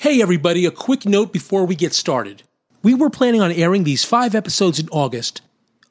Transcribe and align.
Hey, 0.00 0.22
everybody, 0.22 0.64
a 0.64 0.70
quick 0.70 1.04
note 1.04 1.30
before 1.30 1.66
we 1.66 1.74
get 1.74 1.92
started. 1.92 2.42
We 2.82 2.94
were 2.94 3.10
planning 3.10 3.42
on 3.42 3.52
airing 3.52 3.84
these 3.84 4.02
five 4.02 4.34
episodes 4.34 4.78
in 4.78 4.88
August, 4.88 5.42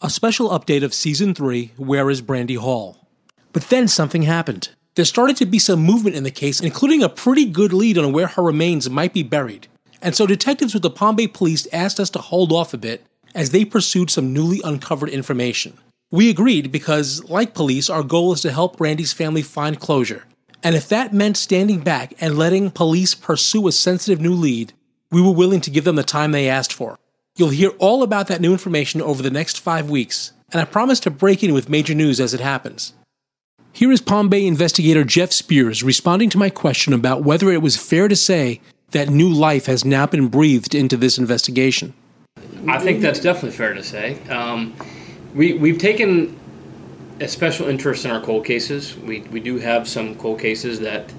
a 0.01 0.09
special 0.09 0.49
update 0.49 0.83
of 0.83 0.95
Season 0.95 1.35
3, 1.35 1.73
Where 1.77 2.09
is 2.09 2.21
Brandy 2.21 2.55
Hall? 2.55 3.07
But 3.53 3.69
then 3.69 3.87
something 3.87 4.23
happened. 4.23 4.69
There 4.95 5.05
started 5.05 5.37
to 5.37 5.45
be 5.45 5.59
some 5.59 5.81
movement 5.81 6.15
in 6.15 6.23
the 6.23 6.31
case, 6.31 6.59
including 6.59 7.03
a 7.03 7.07
pretty 7.07 7.45
good 7.45 7.71
lead 7.71 7.99
on 7.99 8.11
where 8.11 8.25
her 8.25 8.41
remains 8.41 8.89
might 8.89 9.13
be 9.13 9.21
buried. 9.21 9.67
And 10.01 10.15
so 10.15 10.25
detectives 10.25 10.73
with 10.73 10.81
the 10.81 10.89
Palm 10.89 11.15
Bay 11.15 11.27
Police 11.27 11.67
asked 11.71 11.99
us 11.99 12.09
to 12.09 12.19
hold 12.19 12.51
off 12.51 12.73
a 12.73 12.79
bit 12.79 13.05
as 13.35 13.51
they 13.51 13.63
pursued 13.63 14.09
some 14.09 14.33
newly 14.33 14.59
uncovered 14.63 15.09
information. 15.09 15.77
We 16.09 16.31
agreed 16.31 16.71
because, 16.71 17.23
like 17.25 17.53
police, 17.53 17.91
our 17.91 18.01
goal 18.01 18.33
is 18.33 18.41
to 18.41 18.51
help 18.51 18.77
Brandy's 18.77 19.13
family 19.13 19.43
find 19.43 19.79
closure. 19.79 20.23
And 20.63 20.75
if 20.75 20.89
that 20.89 21.13
meant 21.13 21.37
standing 21.37 21.79
back 21.79 22.13
and 22.19 22.37
letting 22.37 22.71
police 22.71 23.15
pursue 23.15 23.67
a 23.67 23.71
sensitive 23.71 24.19
new 24.19 24.33
lead, 24.33 24.73
we 25.11 25.21
were 25.21 25.31
willing 25.31 25.61
to 25.61 25.71
give 25.71 25.85
them 25.85 25.95
the 25.95 26.03
time 26.03 26.31
they 26.31 26.49
asked 26.49 26.73
for. 26.73 26.97
You'll 27.35 27.49
hear 27.49 27.69
all 27.79 28.03
about 28.03 28.27
that 28.27 28.41
new 28.41 28.51
information 28.51 29.01
over 29.01 29.23
the 29.23 29.29
next 29.29 29.59
five 29.59 29.89
weeks, 29.89 30.33
and 30.51 30.61
I 30.61 30.65
promise 30.65 30.99
to 31.01 31.11
break 31.11 31.43
in 31.43 31.53
with 31.53 31.69
major 31.69 31.93
news 31.93 32.19
as 32.19 32.33
it 32.33 32.41
happens. 32.41 32.93
Here 33.71 33.91
is 33.91 34.01
Palm 34.01 34.29
Bay 34.29 34.45
investigator 34.45 35.03
Jeff 35.03 35.31
Spears 35.31 35.83
responding 35.83 36.29
to 36.31 36.37
my 36.37 36.49
question 36.49 36.91
about 36.91 37.23
whether 37.23 37.49
it 37.51 37.61
was 37.61 37.77
fair 37.77 38.07
to 38.07 38.15
say 38.15 38.59
that 38.91 39.09
new 39.09 39.29
life 39.29 39.67
has 39.67 39.85
now 39.85 40.05
been 40.05 40.27
breathed 40.27 40.75
into 40.75 40.97
this 40.97 41.17
investigation. 41.17 41.93
I 42.67 42.79
think 42.79 43.01
that's 43.01 43.19
definitely 43.19 43.51
fair 43.51 43.73
to 43.73 43.83
say. 43.83 44.21
Um, 44.27 44.75
we, 45.33 45.53
we've 45.53 45.77
taken 45.77 46.38
a 47.19 47.27
special 47.27 47.67
interest 47.67 48.05
in 48.05 48.11
our 48.11 48.21
cold 48.21 48.45
cases. 48.45 48.95
We, 48.97 49.21
we 49.21 49.39
do 49.39 49.59
have 49.59 49.87
some 49.87 50.15
cold 50.15 50.39
cases 50.39 50.79
that 50.79 51.11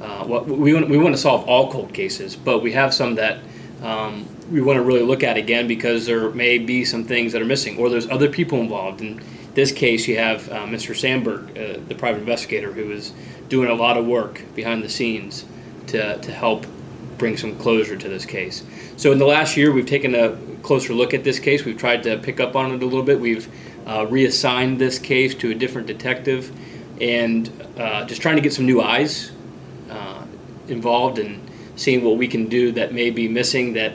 uh, 0.00 0.24
well, 0.26 0.44
we, 0.44 0.72
want, 0.72 0.88
we 0.88 0.98
want 0.98 1.14
to 1.14 1.20
solve 1.20 1.48
all 1.48 1.72
cold 1.72 1.92
cases, 1.92 2.36
but 2.36 2.62
we 2.62 2.72
have 2.72 2.94
some 2.94 3.16
that 3.16 3.40
um, 3.82 4.26
we 4.50 4.60
want 4.60 4.76
to 4.76 4.82
really 4.82 5.02
look 5.02 5.22
at 5.22 5.36
again 5.36 5.66
because 5.66 6.06
there 6.06 6.30
may 6.30 6.58
be 6.58 6.84
some 6.84 7.04
things 7.04 7.32
that 7.32 7.42
are 7.42 7.46
missing 7.46 7.78
or 7.78 7.90
there's 7.90 8.08
other 8.08 8.28
people 8.28 8.60
involved. 8.60 9.00
In 9.00 9.20
this 9.54 9.72
case, 9.72 10.06
you 10.06 10.18
have 10.18 10.48
uh, 10.50 10.66
Mr. 10.66 10.94
Sandberg, 10.94 11.50
uh, 11.58 11.80
the 11.88 11.94
private 11.94 12.20
investigator, 12.20 12.72
who 12.72 12.92
is 12.92 13.12
doing 13.48 13.68
a 13.68 13.74
lot 13.74 13.96
of 13.96 14.06
work 14.06 14.42
behind 14.54 14.82
the 14.82 14.88
scenes 14.88 15.44
to, 15.88 16.18
to 16.18 16.32
help 16.32 16.66
bring 17.16 17.36
some 17.36 17.56
closure 17.58 17.96
to 17.96 18.08
this 18.08 18.24
case. 18.24 18.62
So 18.96 19.10
in 19.10 19.18
the 19.18 19.26
last 19.26 19.56
year, 19.56 19.72
we've 19.72 19.86
taken 19.86 20.14
a 20.14 20.36
closer 20.62 20.92
look 20.92 21.14
at 21.14 21.24
this 21.24 21.38
case. 21.38 21.64
We've 21.64 21.78
tried 21.78 22.04
to 22.04 22.18
pick 22.18 22.38
up 22.38 22.54
on 22.54 22.72
it 22.72 22.82
a 22.82 22.84
little 22.84 23.02
bit. 23.02 23.18
We've 23.18 23.48
uh, 23.88 24.06
reassigned 24.06 24.78
this 24.78 24.98
case 24.98 25.34
to 25.36 25.50
a 25.50 25.54
different 25.54 25.86
detective, 25.86 26.52
and 27.00 27.50
uh, 27.78 28.04
just 28.04 28.20
trying 28.20 28.36
to 28.36 28.42
get 28.42 28.52
some 28.52 28.66
new 28.66 28.82
eyes 28.82 29.32
uh, 29.90 30.24
involved 30.68 31.18
and 31.18 31.50
seeing 31.76 32.04
what 32.04 32.16
we 32.16 32.28
can 32.28 32.46
do 32.46 32.72
that 32.72 32.92
may 32.92 33.10
be 33.10 33.28
missing 33.28 33.72
that 33.72 33.92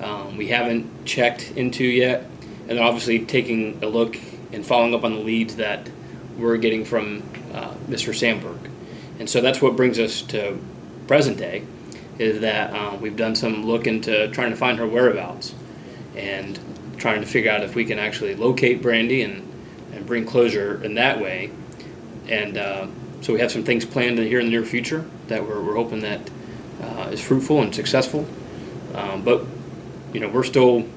um, 0.00 0.36
we 0.36 0.48
haven't 0.48 1.04
checked 1.04 1.52
into 1.52 1.84
yet, 1.84 2.24
and 2.68 2.78
obviously 2.78 3.24
taking 3.24 3.82
a 3.82 3.86
look 3.86 4.16
and 4.52 4.64
following 4.64 4.94
up 4.94 5.04
on 5.04 5.12
the 5.12 5.20
leads 5.20 5.56
that 5.56 5.90
we're 6.38 6.56
getting 6.56 6.84
from 6.84 7.22
uh, 7.52 7.74
Mr. 7.88 8.14
Sandberg. 8.14 8.70
And 9.18 9.28
so 9.28 9.40
that's 9.40 9.60
what 9.60 9.76
brings 9.76 9.98
us 9.98 10.22
to 10.22 10.58
present 11.06 11.38
day 11.38 11.64
is 12.18 12.40
that 12.40 12.72
uh, 12.72 12.96
we've 12.96 13.16
done 13.16 13.34
some 13.34 13.64
look 13.64 13.86
into 13.86 14.28
trying 14.28 14.50
to 14.50 14.56
find 14.56 14.78
her 14.78 14.86
whereabouts 14.86 15.54
and 16.16 16.58
trying 17.04 17.20
to 17.20 17.26
figure 17.26 17.50
out 17.50 17.62
if 17.62 17.74
we 17.74 17.84
can 17.84 17.98
actually 17.98 18.34
locate 18.34 18.80
Brandy 18.80 19.20
and, 19.20 19.46
and 19.92 20.06
bring 20.06 20.24
closure 20.24 20.82
in 20.82 20.94
that 20.94 21.20
way. 21.20 21.50
And 22.28 22.56
uh, 22.56 22.86
so 23.20 23.34
we 23.34 23.40
have 23.40 23.52
some 23.52 23.62
things 23.62 23.84
planned 23.84 24.18
here 24.18 24.40
in 24.40 24.46
the 24.46 24.50
near 24.50 24.64
future 24.64 25.04
that 25.28 25.46
we're, 25.46 25.62
we're 25.62 25.74
hoping 25.74 26.00
that 26.00 26.30
uh, 26.80 27.10
is 27.12 27.20
fruitful 27.20 27.60
and 27.60 27.74
successful. 27.74 28.26
Um, 28.94 29.22
but, 29.22 29.44
you 30.14 30.20
know, 30.20 30.30
we're 30.30 30.44
still 30.44 30.88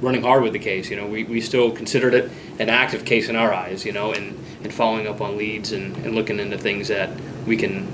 running 0.00 0.22
hard 0.22 0.42
with 0.42 0.54
the 0.54 0.58
case. 0.58 0.88
You 0.88 0.96
know, 0.96 1.06
we, 1.06 1.24
we 1.24 1.42
still 1.42 1.70
considered 1.70 2.14
it 2.14 2.30
an 2.58 2.70
active 2.70 3.04
case 3.04 3.28
in 3.28 3.36
our 3.36 3.52
eyes, 3.52 3.84
you 3.84 3.92
know, 3.92 4.14
and, 4.14 4.42
and 4.62 4.72
following 4.72 5.06
up 5.06 5.20
on 5.20 5.36
leads 5.36 5.72
and, 5.72 5.94
and 5.98 6.14
looking 6.14 6.40
into 6.40 6.56
things 6.56 6.88
that 6.88 7.10
we 7.46 7.58
can 7.58 7.86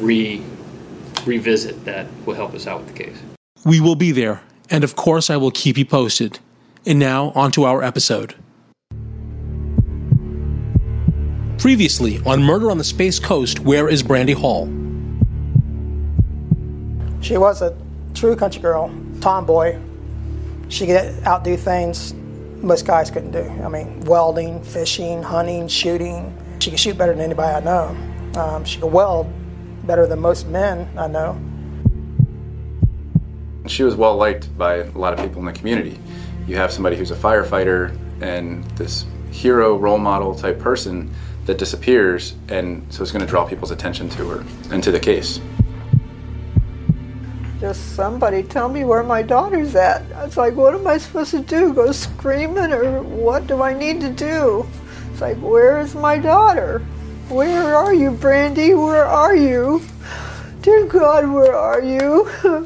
re 0.00 0.40
revisit 1.24 1.84
that 1.84 2.06
will 2.24 2.34
help 2.34 2.54
us 2.54 2.68
out 2.68 2.84
with 2.84 2.94
the 2.94 3.04
case. 3.04 3.18
We 3.64 3.80
will 3.80 3.96
be 3.96 4.12
there, 4.12 4.42
and 4.70 4.84
of 4.84 4.94
course, 4.94 5.30
I 5.30 5.36
will 5.36 5.50
keep 5.50 5.76
you 5.76 5.84
posted. 5.84 6.38
And 6.86 7.00
now, 7.00 7.32
on 7.34 7.50
to 7.52 7.64
our 7.64 7.82
episode. 7.82 8.36
Previously 11.58 12.20
on 12.24 12.42
Murder 12.44 12.70
on 12.70 12.78
the 12.78 12.84
Space 12.84 13.18
Coast, 13.18 13.58
where 13.60 13.88
is 13.88 14.04
Brandy 14.04 14.34
Hall? 14.34 14.66
She 17.20 17.36
was 17.36 17.60
a 17.60 17.76
true 18.14 18.36
country 18.36 18.62
girl, 18.62 18.94
tomboy. 19.20 19.78
She 20.68 20.86
could 20.86 21.26
outdo 21.26 21.56
things 21.56 22.14
most 22.62 22.86
guys 22.86 23.10
couldn't 23.10 23.32
do. 23.32 23.42
I 23.64 23.68
mean, 23.68 24.00
welding, 24.00 24.62
fishing, 24.62 25.22
hunting, 25.22 25.68
shooting. 25.68 26.36
She 26.60 26.70
could 26.70 26.80
shoot 26.80 26.96
better 26.96 27.12
than 27.12 27.22
anybody 27.22 27.54
I 27.54 27.60
know. 27.60 28.40
Um, 28.40 28.64
she 28.64 28.80
could 28.80 28.92
weld 28.92 29.32
better 29.86 30.06
than 30.06 30.20
most 30.20 30.46
men 30.46 30.88
I 30.96 31.06
know. 31.06 31.40
She 33.66 33.82
was 33.82 33.96
well 33.96 34.16
liked 34.16 34.56
by 34.56 34.76
a 34.76 34.90
lot 34.92 35.12
of 35.12 35.18
people 35.18 35.40
in 35.40 35.46
the 35.46 35.52
community. 35.52 35.98
You 36.46 36.56
have 36.56 36.72
somebody 36.72 36.96
who's 36.96 37.10
a 37.10 37.16
firefighter 37.16 37.96
and 38.20 38.64
this 38.76 39.04
hero 39.30 39.76
role 39.76 39.98
model 39.98 40.34
type 40.34 40.60
person 40.60 41.12
that 41.46 41.58
disappears, 41.58 42.34
and 42.48 42.86
so 42.92 43.02
it's 43.02 43.12
going 43.12 43.24
to 43.24 43.30
draw 43.30 43.44
people's 43.44 43.70
attention 43.70 44.08
to 44.10 44.28
her 44.28 44.44
and 44.70 44.82
to 44.82 44.90
the 44.90 45.00
case. 45.00 45.40
Just 47.60 47.96
somebody 47.96 48.42
tell 48.42 48.68
me 48.68 48.84
where 48.84 49.02
my 49.02 49.22
daughter's 49.22 49.74
at. 49.74 50.04
It's 50.24 50.36
like, 50.36 50.54
what 50.54 50.74
am 50.74 50.86
I 50.86 50.98
supposed 50.98 51.30
to 51.32 51.40
do? 51.40 51.72
Go 51.72 51.90
screaming, 51.90 52.72
or 52.72 53.02
what 53.02 53.46
do 53.46 53.62
I 53.62 53.72
need 53.72 54.00
to 54.02 54.10
do? 54.10 54.66
It's 55.10 55.20
like, 55.20 55.38
where 55.38 55.80
is 55.80 55.94
my 55.94 56.18
daughter? 56.18 56.80
Where 57.28 57.74
are 57.74 57.94
you, 57.94 58.12
Brandy? 58.12 58.74
Where 58.74 59.04
are 59.04 59.34
you? 59.34 59.82
Dear 60.60 60.86
God, 60.86 61.28
where 61.28 61.56
are 61.56 61.82
you? 61.82 62.65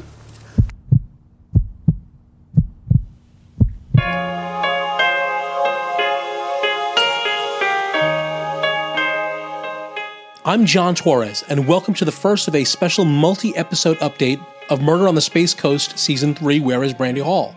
I'm 10.51 10.65
John 10.65 10.95
Torres, 10.95 11.45
and 11.47 11.65
welcome 11.65 11.93
to 11.93 12.03
the 12.03 12.11
first 12.11 12.49
of 12.49 12.55
a 12.55 12.65
special 12.65 13.05
multi 13.05 13.55
episode 13.55 13.97
update 13.99 14.45
of 14.69 14.81
Murder 14.81 15.07
on 15.07 15.15
the 15.15 15.21
Space 15.21 15.53
Coast 15.53 15.97
Season 15.97 16.35
3 16.35 16.59
Where 16.59 16.83
is 16.83 16.93
Brandy 16.93 17.21
Hall? 17.21 17.55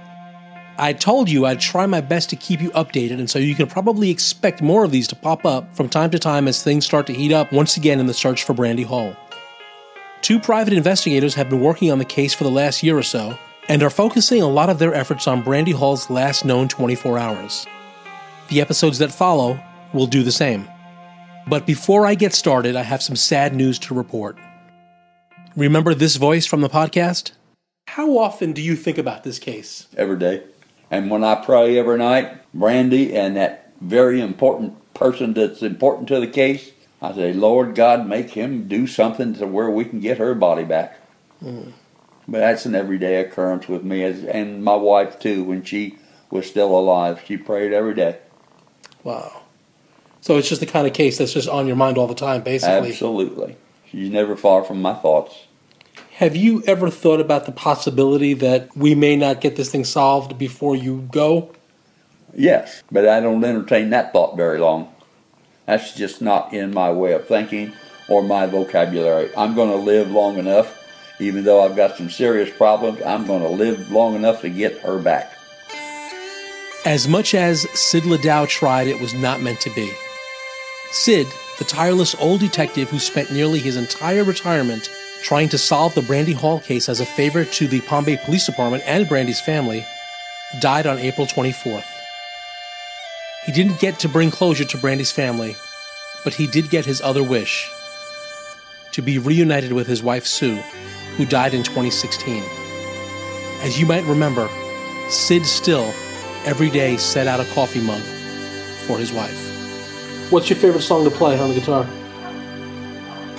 I 0.78 0.92
told 0.92 1.28
you 1.28 1.44
I'd 1.44 1.58
try 1.58 1.86
my 1.86 2.00
best 2.00 2.30
to 2.30 2.36
keep 2.36 2.60
you 2.60 2.70
updated, 2.70 3.18
and 3.18 3.28
so 3.28 3.40
you 3.40 3.56
can 3.56 3.66
probably 3.66 4.10
expect 4.10 4.62
more 4.62 4.84
of 4.84 4.92
these 4.92 5.08
to 5.08 5.16
pop 5.16 5.44
up 5.44 5.74
from 5.74 5.88
time 5.88 6.12
to 6.12 6.20
time 6.20 6.46
as 6.46 6.62
things 6.62 6.86
start 6.86 7.08
to 7.08 7.12
heat 7.12 7.32
up 7.32 7.52
once 7.52 7.76
again 7.76 7.98
in 7.98 8.06
the 8.06 8.14
search 8.14 8.44
for 8.44 8.54
Brandy 8.54 8.84
Hall. 8.84 9.16
Two 10.22 10.38
private 10.38 10.72
investigators 10.72 11.34
have 11.34 11.50
been 11.50 11.62
working 11.62 11.90
on 11.90 11.98
the 11.98 12.04
case 12.04 12.32
for 12.32 12.44
the 12.44 12.48
last 12.48 12.84
year 12.84 12.96
or 12.96 13.02
so 13.02 13.36
and 13.68 13.82
are 13.82 13.90
focusing 13.90 14.40
a 14.40 14.46
lot 14.46 14.70
of 14.70 14.78
their 14.78 14.94
efforts 14.94 15.26
on 15.26 15.42
Brandy 15.42 15.72
Hall's 15.72 16.10
last 16.10 16.44
known 16.44 16.68
24 16.68 17.18
hours. 17.18 17.66
The 18.50 18.60
episodes 18.60 18.98
that 18.98 19.10
follow 19.10 19.58
will 19.92 20.06
do 20.06 20.22
the 20.22 20.30
same. 20.30 20.68
But 21.46 21.66
before 21.66 22.06
I 22.06 22.14
get 22.14 22.32
started, 22.32 22.74
I 22.74 22.82
have 22.82 23.02
some 23.02 23.16
sad 23.16 23.54
news 23.54 23.78
to 23.80 23.94
report. 23.94 24.38
Remember 25.56 25.94
this 25.94 26.16
voice 26.16 26.46
from 26.46 26.62
the 26.62 26.68
podcast? 26.68 27.32
How 27.88 28.18
often 28.18 28.52
do 28.52 28.62
you 28.62 28.76
think 28.76 28.98
about 28.98 29.24
this 29.24 29.38
case? 29.38 29.86
Every 29.96 30.18
day. 30.18 30.42
And 30.90 31.10
when 31.10 31.22
I 31.22 31.34
pray 31.34 31.78
every 31.78 31.98
night, 31.98 32.40
Brandy 32.54 33.14
and 33.14 33.36
that 33.36 33.70
very 33.80 34.20
important 34.20 34.94
person 34.94 35.34
that's 35.34 35.62
important 35.62 36.08
to 36.08 36.18
the 36.18 36.26
case, 36.26 36.72
I 37.02 37.12
say, 37.12 37.32
Lord 37.32 37.74
God, 37.74 38.08
make 38.08 38.30
him 38.30 38.66
do 38.66 38.86
something 38.86 39.34
to 39.34 39.46
where 39.46 39.70
we 39.70 39.84
can 39.84 40.00
get 40.00 40.18
her 40.18 40.34
body 40.34 40.64
back. 40.64 40.98
Mm. 41.42 41.72
But 42.26 42.38
that's 42.38 42.64
an 42.64 42.74
everyday 42.74 43.20
occurrence 43.20 43.68
with 43.68 43.84
me, 43.84 44.02
as, 44.02 44.24
and 44.24 44.64
my 44.64 44.76
wife 44.76 45.18
too. 45.18 45.44
When 45.44 45.62
she 45.62 45.98
was 46.30 46.46
still 46.46 46.76
alive, 46.76 47.22
she 47.26 47.36
prayed 47.36 47.72
every 47.72 47.94
day. 47.94 48.18
Wow. 49.02 49.43
So 50.24 50.38
it's 50.38 50.48
just 50.48 50.62
the 50.62 50.66
kind 50.66 50.86
of 50.86 50.94
case 50.94 51.18
that's 51.18 51.34
just 51.34 51.50
on 51.50 51.66
your 51.66 51.76
mind 51.76 51.98
all 51.98 52.06
the 52.06 52.14
time, 52.14 52.42
basically. 52.42 52.88
Absolutely. 52.88 53.58
She's 53.90 54.08
never 54.08 54.36
far 54.36 54.64
from 54.64 54.80
my 54.80 54.94
thoughts. 54.94 55.44
Have 56.12 56.34
you 56.34 56.62
ever 56.66 56.88
thought 56.88 57.20
about 57.20 57.44
the 57.44 57.52
possibility 57.52 58.32
that 58.32 58.74
we 58.74 58.94
may 58.94 59.16
not 59.16 59.42
get 59.42 59.56
this 59.56 59.70
thing 59.70 59.84
solved 59.84 60.38
before 60.38 60.74
you 60.76 61.06
go? 61.12 61.52
Yes, 62.32 62.82
but 62.90 63.06
I 63.06 63.20
don't 63.20 63.44
entertain 63.44 63.90
that 63.90 64.14
thought 64.14 64.34
very 64.34 64.58
long. 64.58 64.90
That's 65.66 65.94
just 65.94 66.22
not 66.22 66.54
in 66.54 66.72
my 66.72 66.90
way 66.90 67.12
of 67.12 67.28
thinking 67.28 67.74
or 68.08 68.22
my 68.22 68.46
vocabulary. 68.46 69.30
I'm 69.36 69.54
going 69.54 69.68
to 69.68 69.76
live 69.76 70.10
long 70.10 70.38
enough, 70.38 70.74
even 71.20 71.44
though 71.44 71.62
I've 71.62 71.76
got 71.76 71.98
some 71.98 72.08
serious 72.08 72.48
problems, 72.56 73.02
I'm 73.02 73.26
going 73.26 73.42
to 73.42 73.50
live 73.50 73.92
long 73.92 74.14
enough 74.14 74.40
to 74.40 74.48
get 74.48 74.78
her 74.78 74.98
back. 74.98 75.36
As 76.86 77.06
much 77.06 77.34
as 77.34 77.68
Sid 77.78 78.04
Ladow 78.04 78.48
tried, 78.48 78.86
it 78.86 78.98
was 79.02 79.12
not 79.12 79.42
meant 79.42 79.60
to 79.60 79.70
be. 79.74 79.92
Sid, 80.90 81.26
the 81.58 81.64
tireless 81.64 82.14
old 82.16 82.40
detective 82.40 82.90
who 82.90 82.98
spent 82.98 83.32
nearly 83.32 83.58
his 83.58 83.76
entire 83.76 84.24
retirement 84.24 84.88
trying 85.22 85.48
to 85.48 85.58
solve 85.58 85.94
the 85.94 86.02
Brandy 86.02 86.32
Hall 86.32 86.60
case 86.60 86.88
as 86.88 87.00
a 87.00 87.06
favor 87.06 87.44
to 87.44 87.66
the 87.66 87.80
Palm 87.82 88.04
Bay 88.04 88.18
Police 88.24 88.46
Department 88.46 88.82
and 88.86 89.08
Brandy's 89.08 89.40
family, 89.40 89.84
died 90.60 90.86
on 90.86 90.98
April 90.98 91.26
24th. 91.26 91.84
He 93.46 93.52
didn't 93.52 93.80
get 93.80 93.98
to 94.00 94.08
bring 94.08 94.30
closure 94.30 94.64
to 94.64 94.78
Brandy's 94.78 95.10
family, 95.10 95.56
but 96.24 96.34
he 96.34 96.46
did 96.46 96.70
get 96.70 96.84
his 96.84 97.00
other 97.00 97.22
wish 97.22 97.70
to 98.92 99.02
be 99.02 99.18
reunited 99.18 99.72
with 99.72 99.86
his 99.86 100.02
wife 100.02 100.26
Sue, 100.26 100.56
who 101.16 101.24
died 101.24 101.54
in 101.54 101.62
2016. 101.62 102.42
As 103.62 103.80
you 103.80 103.86
might 103.86 104.04
remember, 104.04 104.48
Sid 105.08 105.44
still 105.46 105.92
every 106.44 106.70
day 106.70 106.96
set 106.96 107.26
out 107.26 107.40
a 107.40 107.44
coffee 107.54 107.80
mug 107.80 108.02
for 108.86 108.98
his 108.98 109.12
wife. 109.12 109.53
What's 110.34 110.50
your 110.50 110.58
favorite 110.58 110.82
song 110.82 111.04
to 111.04 111.12
play 111.12 111.38
on 111.38 111.50
the 111.50 111.54
guitar? 111.54 111.84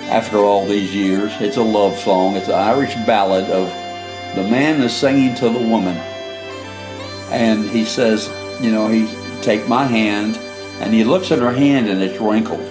After 0.08 0.38
all 0.38 0.64
these 0.64 0.94
years, 0.94 1.30
it's 1.40 1.58
a 1.58 1.62
love 1.62 1.94
song. 1.98 2.36
It's 2.36 2.48
an 2.48 2.54
Irish 2.54 2.94
ballad 3.06 3.44
of 3.50 3.68
the 4.34 4.42
man 4.42 4.80
is 4.80 4.96
singing 4.96 5.34
to 5.34 5.50
the 5.50 5.58
woman. 5.58 5.94
And 7.30 7.68
he 7.68 7.84
says, 7.84 8.30
you 8.62 8.70
know, 8.72 8.88
he 8.88 9.14
take 9.42 9.68
my 9.68 9.84
hand, 9.84 10.38
and 10.80 10.94
he 10.94 11.04
looks 11.04 11.30
at 11.30 11.38
her 11.38 11.52
hand 11.52 11.86
and 11.90 12.00
it's 12.02 12.18
wrinkled. 12.18 12.66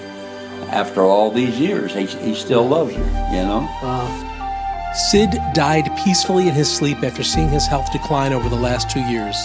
After 0.71 1.03
all 1.03 1.29
these 1.29 1.59
years, 1.59 1.93
he, 1.93 2.07
he 2.07 2.33
still 2.33 2.67
loves 2.67 2.95
her, 2.95 3.03
you 3.31 3.43
know? 3.43 3.69
Uh, 3.83 4.93
Sid 4.95 5.39
died 5.53 5.87
peacefully 6.03 6.47
in 6.47 6.55
his 6.55 6.75
sleep 6.75 7.03
after 7.03 7.21
seeing 7.21 7.49
his 7.49 7.67
health 7.67 7.91
decline 7.91 8.33
over 8.33 8.49
the 8.49 8.55
last 8.55 8.89
two 8.89 9.01
years. 9.01 9.37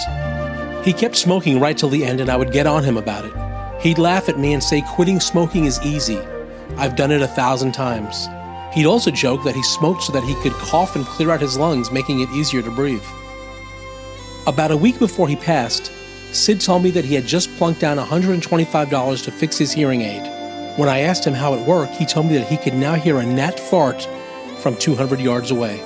He 0.87 0.94
kept 0.94 1.17
smoking 1.17 1.61
right 1.61 1.77
till 1.77 1.91
the 1.91 2.03
end, 2.03 2.23
and 2.23 2.31
I 2.31 2.37
would 2.37 2.50
get 2.50 2.67
on 2.67 2.82
him 2.82 2.97
about 2.97 3.27
it. 3.27 3.50
He'd 3.81 3.99
laugh 3.99 4.29
at 4.29 4.38
me 4.38 4.53
and 4.53 4.62
say, 4.62 4.82
Quitting 4.82 5.21
smoking 5.21 5.65
is 5.65 5.81
easy. 5.82 6.19
I've 6.77 6.97
done 6.97 7.11
it 7.11 7.23
a 7.23 7.29
thousand 7.29 7.73
times. 7.73 8.29
He'd 8.75 8.87
also 8.87 9.11
joke 9.11 9.43
that 9.44 9.56
he 9.56 9.62
smoked 9.62 10.03
so 10.03 10.12
that 10.12 10.23
he 10.23 10.35
could 10.43 10.53
cough 10.53 10.97
and 10.97 11.05
clear 11.06 11.31
out 11.31 11.41
his 11.41 11.56
lungs, 11.56 11.91
making 11.91 12.21
it 12.21 12.31
easier 12.31 12.61
to 12.62 12.71
breathe. 12.71 13.05
About 14.47 14.71
a 14.71 14.77
week 14.77 14.99
before 14.99 15.29
he 15.29 15.37
passed, 15.37 15.91
Sid 16.32 16.61
told 16.61 16.82
me 16.82 16.91
that 16.91 17.05
he 17.05 17.15
had 17.15 17.27
just 17.27 17.55
plunked 17.56 17.81
down 17.81 17.97
$125 17.97 19.25
to 19.25 19.32
fix 19.32 19.56
his 19.56 19.73
hearing 19.73 20.03
aid. 20.03 20.79
When 20.79 20.88
I 20.88 21.00
asked 21.00 21.27
him 21.27 21.35
how 21.35 21.55
it 21.55 21.67
worked, 21.67 21.94
he 21.94 22.06
told 22.06 22.27
me 22.27 22.37
that 22.37 22.49
he 22.49 22.56
could 22.59 22.75
now 22.75 22.94
hear 22.94 23.19
a 23.19 23.27
gnat 23.27 23.59
fart 23.59 24.06
from 24.59 24.77
200 24.77 25.21
yards 25.21 25.50
away. 25.50 25.79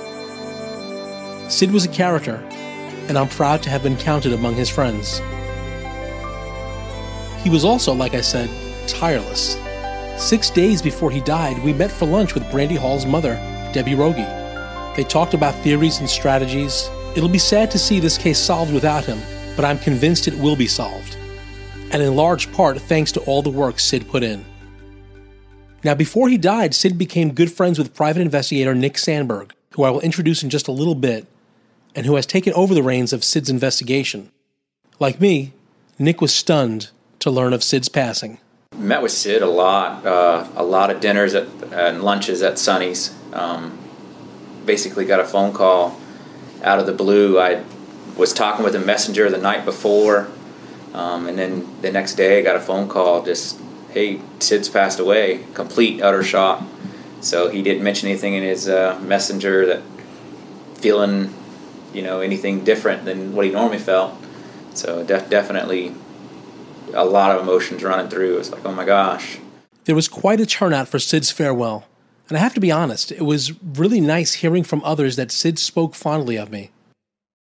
Sid 1.47 1.71
was 1.71 1.85
a 1.85 1.89
character, 1.89 2.35
and 3.07 3.17
I'm 3.17 3.29
proud 3.29 3.63
to 3.63 3.69
have 3.69 3.83
been 3.83 3.97
counted 3.97 4.33
among 4.33 4.55
his 4.55 4.69
friends. 4.69 5.21
He 7.45 7.51
was 7.51 7.63
also, 7.63 7.93
like 7.93 8.15
I 8.15 8.21
said, 8.21 8.49
tireless. 8.87 9.55
Six 10.17 10.49
days 10.49 10.81
before 10.81 11.11
he 11.11 11.21
died, 11.21 11.63
we 11.63 11.73
met 11.73 11.91
for 11.91 12.07
lunch 12.07 12.33
with 12.33 12.49
Brandy 12.49 12.75
Hall's 12.75 13.05
mother, 13.05 13.35
Debbie 13.71 13.93
Rogie. 13.93 14.23
They 14.95 15.03
talked 15.07 15.35
about 15.35 15.53
theories 15.57 15.99
and 15.99 16.09
strategies. 16.09 16.89
It'll 17.15 17.29
be 17.29 17.37
sad 17.37 17.69
to 17.69 17.77
see 17.77 17.99
this 17.99 18.17
case 18.17 18.39
solved 18.39 18.73
without 18.73 19.05
him, 19.05 19.19
but 19.55 19.63
I'm 19.63 19.77
convinced 19.77 20.27
it 20.27 20.33
will 20.39 20.55
be 20.55 20.65
solved. 20.65 21.17
And 21.91 22.01
in 22.01 22.15
large 22.15 22.51
part 22.51 22.81
thanks 22.81 23.11
to 23.11 23.19
all 23.25 23.43
the 23.43 23.51
work 23.51 23.79
Sid 23.79 24.09
put 24.09 24.23
in. 24.23 24.43
Now, 25.83 25.93
before 25.93 26.29
he 26.29 26.39
died, 26.39 26.73
Sid 26.73 26.97
became 26.97 27.35
good 27.35 27.51
friends 27.51 27.77
with 27.77 27.93
private 27.93 28.23
investigator 28.23 28.73
Nick 28.73 28.97
Sandberg, 28.97 29.53
who 29.73 29.83
I 29.83 29.91
will 29.91 30.01
introduce 30.01 30.41
in 30.41 30.49
just 30.49 30.67
a 30.67 30.71
little 30.71 30.95
bit, 30.95 31.27
and 31.93 32.07
who 32.07 32.15
has 32.15 32.25
taken 32.25 32.53
over 32.53 32.73
the 32.73 32.81
reins 32.81 33.13
of 33.13 33.23
Sid's 33.23 33.51
investigation. 33.51 34.31
Like 34.99 35.21
me, 35.21 35.53
Nick 35.99 36.21
was 36.21 36.33
stunned 36.33 36.89
to 37.25 37.31
learn 37.31 37.53
of 37.53 37.63
Sid's 37.63 37.89
passing. 37.89 38.37
Met 38.77 39.01
with 39.01 39.11
Sid 39.11 39.41
a 39.41 39.49
lot, 39.49 40.05
uh, 40.05 40.47
a 40.55 40.63
lot 40.63 40.91
of 40.91 41.01
dinners 41.01 41.33
at, 41.33 41.47
and 41.71 42.03
lunches 42.03 42.43
at 42.43 42.59
Sonny's. 42.59 43.15
Um, 43.33 43.79
basically, 44.63 45.05
got 45.05 45.19
a 45.19 45.25
phone 45.25 45.51
call 45.51 45.99
out 46.61 46.77
of 46.77 46.85
the 46.85 46.93
blue. 46.93 47.39
I 47.39 47.63
was 48.15 48.31
talking 48.31 48.63
with 48.63 48.75
a 48.75 48.79
messenger 48.79 49.27
the 49.31 49.39
night 49.39 49.65
before, 49.65 50.27
um, 50.93 51.27
and 51.27 51.35
then 51.35 51.81
the 51.81 51.91
next 51.91 52.13
day 52.13 52.37
I 52.37 52.41
got 52.43 52.57
a 52.57 52.59
phone 52.59 52.87
call 52.87 53.25
just, 53.25 53.59
hey, 53.89 54.21
Sid's 54.37 54.69
passed 54.69 54.99
away, 54.99 55.45
complete, 55.55 56.03
utter 56.03 56.23
shock. 56.23 56.63
So 57.21 57.49
he 57.49 57.63
didn't 57.63 57.83
mention 57.83 58.07
anything 58.07 58.35
in 58.35 58.43
his 58.43 58.69
uh, 58.69 58.99
messenger 59.01 59.65
that 59.65 59.81
feeling, 60.75 61.33
you 61.91 62.03
know, 62.03 62.19
anything 62.19 62.63
different 62.63 63.03
than 63.03 63.33
what 63.33 63.47
he 63.47 63.51
normally 63.51 63.79
felt. 63.79 64.13
So 64.75 65.03
def- 65.03 65.27
definitely 65.27 65.95
a 66.93 67.05
lot 67.05 67.35
of 67.35 67.41
emotions 67.41 67.83
running 67.83 68.09
through. 68.09 68.37
It's 68.37 68.51
like, 68.51 68.65
oh 68.65 68.71
my 68.71 68.85
gosh. 68.85 69.39
There 69.85 69.95
was 69.95 70.07
quite 70.07 70.39
a 70.39 70.45
turnout 70.45 70.87
for 70.87 70.99
Sid's 70.99 71.31
farewell. 71.31 71.85
And 72.27 72.37
I 72.37 72.41
have 72.41 72.55
to 72.55 72.59
be 72.59 72.71
honest, 72.71 73.11
it 73.11 73.21
was 73.21 73.53
really 73.61 74.01
nice 74.01 74.33
hearing 74.33 74.63
from 74.63 74.83
others 74.83 75.15
that 75.15 75.31
Sid 75.31 75.59
spoke 75.59 75.93
fondly 75.93 76.37
of 76.37 76.51
me. 76.51 76.71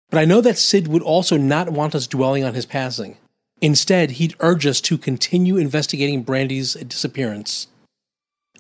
But 0.09 0.19
I 0.19 0.25
know 0.25 0.41
that 0.41 0.57
Sid 0.57 0.87
would 0.87 1.03
also 1.03 1.37
not 1.37 1.69
want 1.69 1.95
us 1.95 2.07
dwelling 2.07 2.43
on 2.43 2.55
his 2.55 2.65
passing. 2.65 3.17
Instead, 3.61 4.11
he'd 4.11 4.35
urge 4.39 4.65
us 4.65 4.81
to 4.81 4.97
continue 4.97 5.57
investigating 5.57 6.23
Brandy's 6.23 6.73
disappearance. 6.73 7.67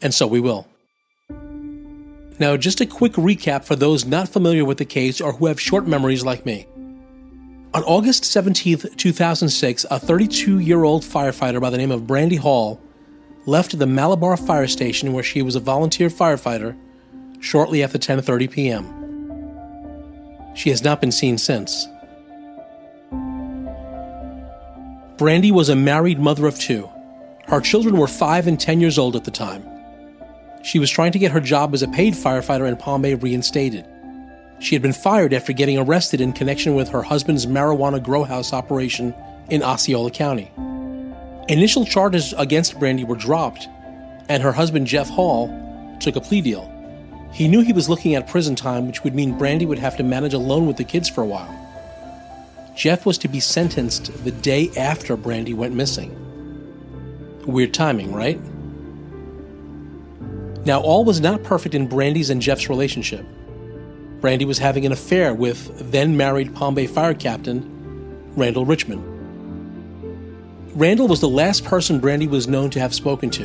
And 0.01 0.13
so 0.13 0.27
we 0.27 0.39
will. 0.39 0.67
Now, 2.39 2.55
just 2.55 2.81
a 2.81 2.85
quick 2.85 3.13
recap 3.13 3.65
for 3.65 3.75
those 3.75 4.05
not 4.05 4.29
familiar 4.29 4.63
with 4.63 4.77
the 4.77 4.85
case 4.85 5.19
or 5.19 5.33
who 5.33 5.47
have 5.47 5.59
short 5.59 5.87
memories 5.87 6.23
like 6.23 6.45
me. 6.45 6.67
On 7.73 7.83
August 7.83 8.25
17, 8.25 8.79
2006, 8.97 9.85
a 9.89 9.97
32 9.97 10.59
year 10.59 10.83
old 10.83 11.03
firefighter 11.03 11.61
by 11.61 11.69
the 11.69 11.77
name 11.77 11.91
of 11.91 12.05
Brandy 12.05 12.35
Hall 12.35 12.81
left 13.45 13.79
the 13.79 13.87
Malabar 13.87 14.35
Fire 14.35 14.67
Station 14.67 15.13
where 15.13 15.23
she 15.23 15.41
was 15.41 15.55
a 15.55 15.61
volunteer 15.61 16.09
firefighter 16.09 16.77
shortly 17.39 17.81
after 17.81 17.97
10:30 17.97 18.51
p.m. 18.51 20.53
She 20.53 20.69
has 20.69 20.83
not 20.83 20.99
been 20.99 21.13
seen 21.13 21.37
since. 21.37 21.87
Brandy 25.17 25.53
was 25.53 25.69
a 25.69 25.75
married 25.75 26.19
mother 26.19 26.47
of 26.47 26.59
two. 26.59 26.89
Her 27.47 27.61
children 27.61 27.95
were 27.95 28.07
5 28.07 28.47
and 28.47 28.59
10 28.59 28.81
years 28.81 28.97
old 28.97 29.15
at 29.15 29.23
the 29.23 29.31
time. 29.31 29.63
She 30.61 30.77
was 30.77 30.91
trying 30.91 31.13
to 31.13 31.19
get 31.19 31.31
her 31.31 31.39
job 31.39 31.73
as 31.73 31.83
a 31.83 31.87
paid 31.87 32.15
firefighter 32.15 32.67
in 32.67 33.01
Bay 33.01 33.15
reinstated. 33.15 33.85
She 34.61 34.75
had 34.75 34.83
been 34.83 34.93
fired 34.93 35.33
after 35.33 35.53
getting 35.53 35.79
arrested 35.79 36.21
in 36.21 36.33
connection 36.33 36.75
with 36.75 36.89
her 36.89 37.01
husband's 37.01 37.47
marijuana 37.47 38.01
grow 38.01 38.23
house 38.23 38.53
operation 38.53 39.15
in 39.49 39.63
Osceola 39.63 40.11
County. 40.11 40.51
Initial 41.49 41.83
charges 41.83 42.33
against 42.37 42.77
Brandy 42.77 43.03
were 43.03 43.15
dropped, 43.15 43.67
and 44.29 44.43
her 44.43 44.51
husband, 44.51 44.85
Jeff 44.85 45.09
Hall, 45.09 45.49
took 45.99 46.15
a 46.15 46.21
plea 46.21 46.41
deal. 46.41 46.71
He 47.33 47.47
knew 47.47 47.61
he 47.61 47.73
was 47.73 47.89
looking 47.89 48.13
at 48.13 48.27
prison 48.27 48.55
time, 48.55 48.85
which 48.85 49.03
would 49.03 49.15
mean 49.15 49.35
Brandy 49.35 49.65
would 49.65 49.79
have 49.79 49.97
to 49.97 50.03
manage 50.03 50.35
alone 50.35 50.67
with 50.67 50.77
the 50.77 50.83
kids 50.83 51.09
for 51.09 51.23
a 51.23 51.27
while. 51.27 51.57
Jeff 52.75 53.03
was 53.03 53.17
to 53.17 53.27
be 53.27 53.39
sentenced 53.39 54.23
the 54.23 54.31
day 54.31 54.69
after 54.77 55.17
Brandy 55.17 55.55
went 55.55 55.73
missing. 55.73 56.15
Weird 57.47 57.73
timing, 57.73 58.13
right? 58.13 58.39
Now, 60.67 60.81
all 60.81 61.03
was 61.03 61.19
not 61.19 61.41
perfect 61.41 61.73
in 61.73 61.87
Brandy's 61.87 62.29
and 62.29 62.41
Jeff's 62.41 62.69
relationship. 62.69 63.25
Brandy 64.21 64.45
was 64.45 64.59
having 64.59 64.85
an 64.85 64.91
affair 64.91 65.33
with 65.33 65.91
then 65.91 66.15
married 66.15 66.55
Palm 66.55 66.75
Bay 66.75 66.87
fire 66.87 67.15
captain 67.15 67.67
Randall 68.35 68.65
Richmond. 68.65 69.03
Randall 70.79 71.07
was 71.07 71.19
the 71.19 71.27
last 71.27 71.65
person 71.65 71.99
Brandy 71.99 72.27
was 72.27 72.47
known 72.47 72.69
to 72.69 72.79
have 72.79 72.93
spoken 72.93 73.29
to. 73.31 73.43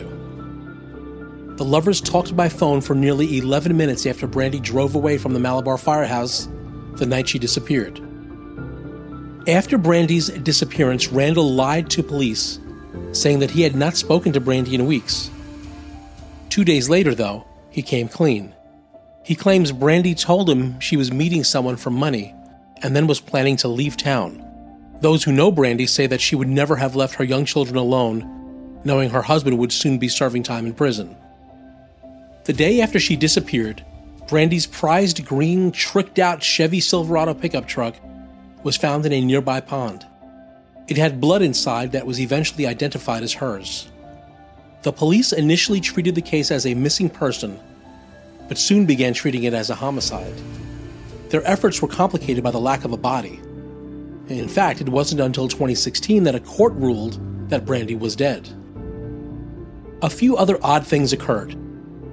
The 1.56 1.64
lovers 1.64 2.00
talked 2.02 2.36
by 2.36 2.50
phone 2.50 2.82
for 2.82 2.94
nearly 2.94 3.38
11 3.38 3.74
minutes 3.76 4.04
after 4.04 4.26
Brandy 4.26 4.60
drove 4.60 4.94
away 4.94 5.16
from 5.16 5.32
the 5.32 5.40
Malabar 5.40 5.78
firehouse 5.78 6.46
the 6.96 7.06
night 7.06 7.28
she 7.28 7.38
disappeared. 7.38 8.00
After 9.48 9.78
Brandy's 9.78 10.28
disappearance, 10.28 11.08
Randall 11.08 11.52
lied 11.52 11.88
to 11.90 12.02
police, 12.02 12.58
saying 13.12 13.38
that 13.38 13.50
he 13.50 13.62
had 13.62 13.76
not 13.76 13.96
spoken 13.96 14.32
to 14.34 14.40
Brandy 14.40 14.74
in 14.74 14.86
weeks. 14.86 15.30
Two 16.50 16.64
days 16.64 16.88
later, 16.88 17.14
though, 17.14 17.46
he 17.70 17.80
came 17.80 18.08
clean. 18.08 18.55
He 19.26 19.34
claims 19.34 19.72
Brandy 19.72 20.14
told 20.14 20.48
him 20.48 20.78
she 20.78 20.96
was 20.96 21.10
meeting 21.10 21.42
someone 21.42 21.74
for 21.74 21.90
money 21.90 22.32
and 22.80 22.94
then 22.94 23.08
was 23.08 23.18
planning 23.18 23.56
to 23.56 23.66
leave 23.66 23.96
town. 23.96 24.40
Those 25.00 25.24
who 25.24 25.32
know 25.32 25.50
Brandy 25.50 25.88
say 25.88 26.06
that 26.06 26.20
she 26.20 26.36
would 26.36 26.46
never 26.46 26.76
have 26.76 26.94
left 26.94 27.16
her 27.16 27.24
young 27.24 27.44
children 27.44 27.74
alone, 27.76 28.80
knowing 28.84 29.10
her 29.10 29.22
husband 29.22 29.58
would 29.58 29.72
soon 29.72 29.98
be 29.98 30.06
serving 30.06 30.44
time 30.44 30.64
in 30.64 30.74
prison. 30.74 31.16
The 32.44 32.52
day 32.52 32.80
after 32.80 33.00
she 33.00 33.16
disappeared, 33.16 33.84
Brandy's 34.28 34.68
prized 34.68 35.26
green, 35.26 35.72
tricked 35.72 36.20
out 36.20 36.40
Chevy 36.40 36.78
Silverado 36.78 37.34
pickup 37.34 37.66
truck 37.66 37.96
was 38.62 38.76
found 38.76 39.06
in 39.06 39.12
a 39.12 39.20
nearby 39.20 39.58
pond. 39.58 40.06
It 40.86 40.98
had 40.98 41.20
blood 41.20 41.42
inside 41.42 41.90
that 41.90 42.06
was 42.06 42.20
eventually 42.20 42.64
identified 42.64 43.24
as 43.24 43.32
hers. 43.32 43.90
The 44.82 44.92
police 44.92 45.32
initially 45.32 45.80
treated 45.80 46.14
the 46.14 46.22
case 46.22 46.52
as 46.52 46.64
a 46.64 46.74
missing 46.74 47.10
person, 47.10 47.58
but 48.48 48.58
soon 48.58 48.86
began 48.86 49.12
treating 49.12 49.44
it 49.44 49.54
as 49.54 49.70
a 49.70 49.74
homicide. 49.74 50.34
Their 51.30 51.46
efforts 51.46 51.82
were 51.82 51.88
complicated 51.88 52.44
by 52.44 52.50
the 52.50 52.60
lack 52.60 52.84
of 52.84 52.92
a 52.92 52.96
body. 52.96 53.40
In 54.28 54.48
fact, 54.48 54.80
it 54.80 54.88
wasn't 54.88 55.20
until 55.20 55.48
2016 55.48 56.24
that 56.24 56.34
a 56.34 56.40
court 56.40 56.72
ruled 56.74 57.20
that 57.48 57.64
Brandy 57.64 57.94
was 57.94 58.16
dead. 58.16 58.48
A 60.02 60.10
few 60.10 60.36
other 60.36 60.58
odd 60.62 60.86
things 60.86 61.12
occurred. 61.12 61.56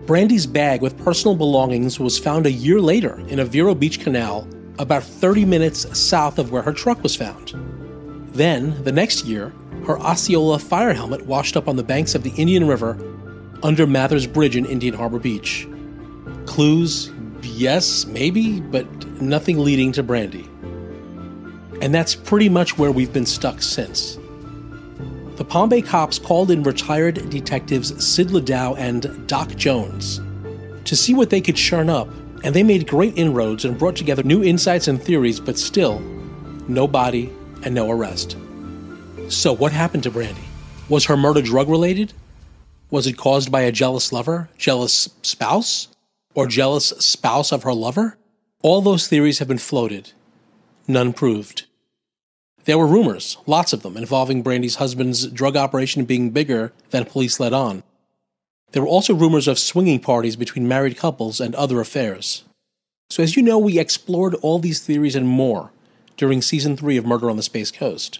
Brandy's 0.06 0.46
bag 0.46 0.82
with 0.82 0.98
personal 1.04 1.36
belongings 1.36 2.00
was 2.00 2.20
found 2.20 2.46
a 2.46 2.52
year 2.52 2.80
later 2.80 3.20
in 3.28 3.40
a 3.40 3.46
Vero 3.46 3.74
Beach 3.74 4.00
canal 4.00 4.48
about 4.80 5.04
30 5.04 5.46
minutes 5.46 5.98
south 5.98 6.40
of 6.40 6.52
where 6.52 6.62
her 6.62 6.74
truck 6.74 7.02
was 7.04 7.16
found. 7.16 7.54
Then, 8.34 8.84
the 8.84 8.92
next 8.92 9.26
year, 9.26 9.54
her 9.86 10.00
Osceola 10.00 10.60
fire 10.60 10.94
helmet 10.94 11.26
washed 11.26 11.56
up 11.56 11.68
on 11.68 11.76
the 11.76 11.84
banks 11.84 12.16
of 12.16 12.24
the 12.24 12.34
Indian 12.38 12.68
River 12.68 12.98
under 13.62 13.86
Mathers 13.86 14.28
Bridge 14.28 14.56
in 14.56 14.66
Indian 14.66 14.96
Harbor 14.96 15.20
Beach. 15.20 15.68
Clues, 16.46 17.12
yes, 17.42 18.06
maybe, 18.06 18.60
but 18.60 18.86
nothing 19.22 19.60
leading 19.60 19.92
to 19.94 20.04
Brandy. 20.04 20.50
And 21.82 21.94
that's 21.94 22.16
pretty 22.16 22.50
much 22.50 22.78
where 22.78 22.92
we've 22.92 23.14
been 23.14 23.26
stuck 23.26 23.62
since. 23.62 24.18
The 25.36 25.46
Palm 25.46 25.70
cops 25.82 26.20
called 26.20 26.52
in 26.52 26.64
retired 26.64 27.30
detectives 27.30 28.06
Sid 28.06 28.28
Ladow 28.28 28.78
and 28.78 29.28
Doc 29.28 29.50
Jones 29.56 30.22
to 30.86 30.96
see 30.96 31.14
what 31.14 31.30
they 31.30 31.42
could 31.42 31.56
churn 31.56 31.90
up, 31.90 32.08
and 32.44 32.54
they 32.54 32.64
made 32.64 32.88
great 32.88 33.18
inroads 33.18 33.66
and 33.66 33.78
brought 33.78 33.96
together 33.96 34.24
new 34.24 34.44
insights 34.44 34.88
and 34.88 35.02
theories, 35.02 35.40
but 35.40 35.58
still, 35.58 36.00
no 36.68 36.88
body 36.88 37.32
and 37.64 37.74
no 37.74 37.90
arrest. 37.90 38.38
So, 39.30 39.54
what 39.54 39.72
happened 39.72 40.04
to 40.04 40.12
Brandy? 40.12 40.44
Was 40.90 41.06
her 41.06 41.18
murder 41.18 41.42
drug 41.42 41.70
related? 41.70 42.14
Was 42.92 43.08
it 43.08 43.18
caused 43.18 43.52
by 43.52 43.62
a 43.62 43.72
jealous 43.72 44.12
lover, 44.12 44.50
jealous 44.58 45.10
spouse, 45.24 45.88
or 46.36 46.48
jealous 46.48 46.90
spouse 47.00 47.52
of 47.52 47.64
her 47.64 47.74
lover? 47.74 48.18
All 48.62 48.82
those 48.82 49.08
theories 49.08 49.40
have 49.40 49.48
been 49.48 49.58
floated, 49.58 50.12
none 50.88 51.14
proved. 51.14 51.66
There 52.66 52.78
were 52.78 52.88
rumors, 52.88 53.38
lots 53.46 53.74
of 53.74 53.84
them, 53.84 53.98
involving 53.98 54.42
Brandy's 54.42 54.76
husband's 54.76 55.28
drug 55.28 55.58
operation 55.58 56.06
being 56.06 56.30
bigger 56.30 56.72
than 56.92 57.06
police 57.06 57.40
let 57.40 57.54
on. 57.54 57.84
There 58.72 58.82
were 58.82 58.88
also 58.88 59.14
rumors 59.14 59.48
of 59.48 59.60
swinging 59.60 60.00
parties 60.00 60.36
between 60.36 60.68
married 60.68 60.98
couples 60.98 61.42
and 61.42 61.54
other 61.56 61.80
affairs. 61.80 62.44
So, 63.10 63.22
as 63.22 63.36
you 63.36 63.44
know, 63.44 63.60
we 63.60 63.78
explored 63.78 64.34
all 64.36 64.60
these 64.60 64.80
theories 64.80 65.16
and 65.16 65.28
more 65.28 65.72
during 66.18 66.42
season 66.42 66.78
three 66.78 66.98
of 66.98 67.06
Murder 67.06 67.30
on 67.30 67.38
the 67.38 67.44
Space 67.44 67.70
Coast. 67.70 68.20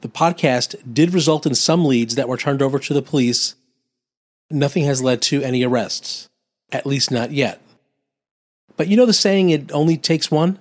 The 0.00 0.08
podcast 0.08 0.92
did 0.92 1.14
result 1.14 1.46
in 1.46 1.54
some 1.54 1.84
leads 1.84 2.14
that 2.14 2.28
were 2.28 2.36
turned 2.36 2.62
over 2.62 2.78
to 2.78 2.94
the 2.94 3.02
police. 3.02 3.54
Nothing 4.50 4.84
has 4.84 5.02
led 5.02 5.22
to 5.22 5.42
any 5.42 5.62
arrests, 5.62 6.28
at 6.72 6.86
least 6.86 7.10
not 7.10 7.32
yet. 7.32 7.60
But 8.76 8.88
you 8.88 8.96
know 8.96 9.06
the 9.06 9.12
saying, 9.12 9.50
it 9.50 9.72
only 9.72 9.96
takes 9.96 10.30
one? 10.30 10.58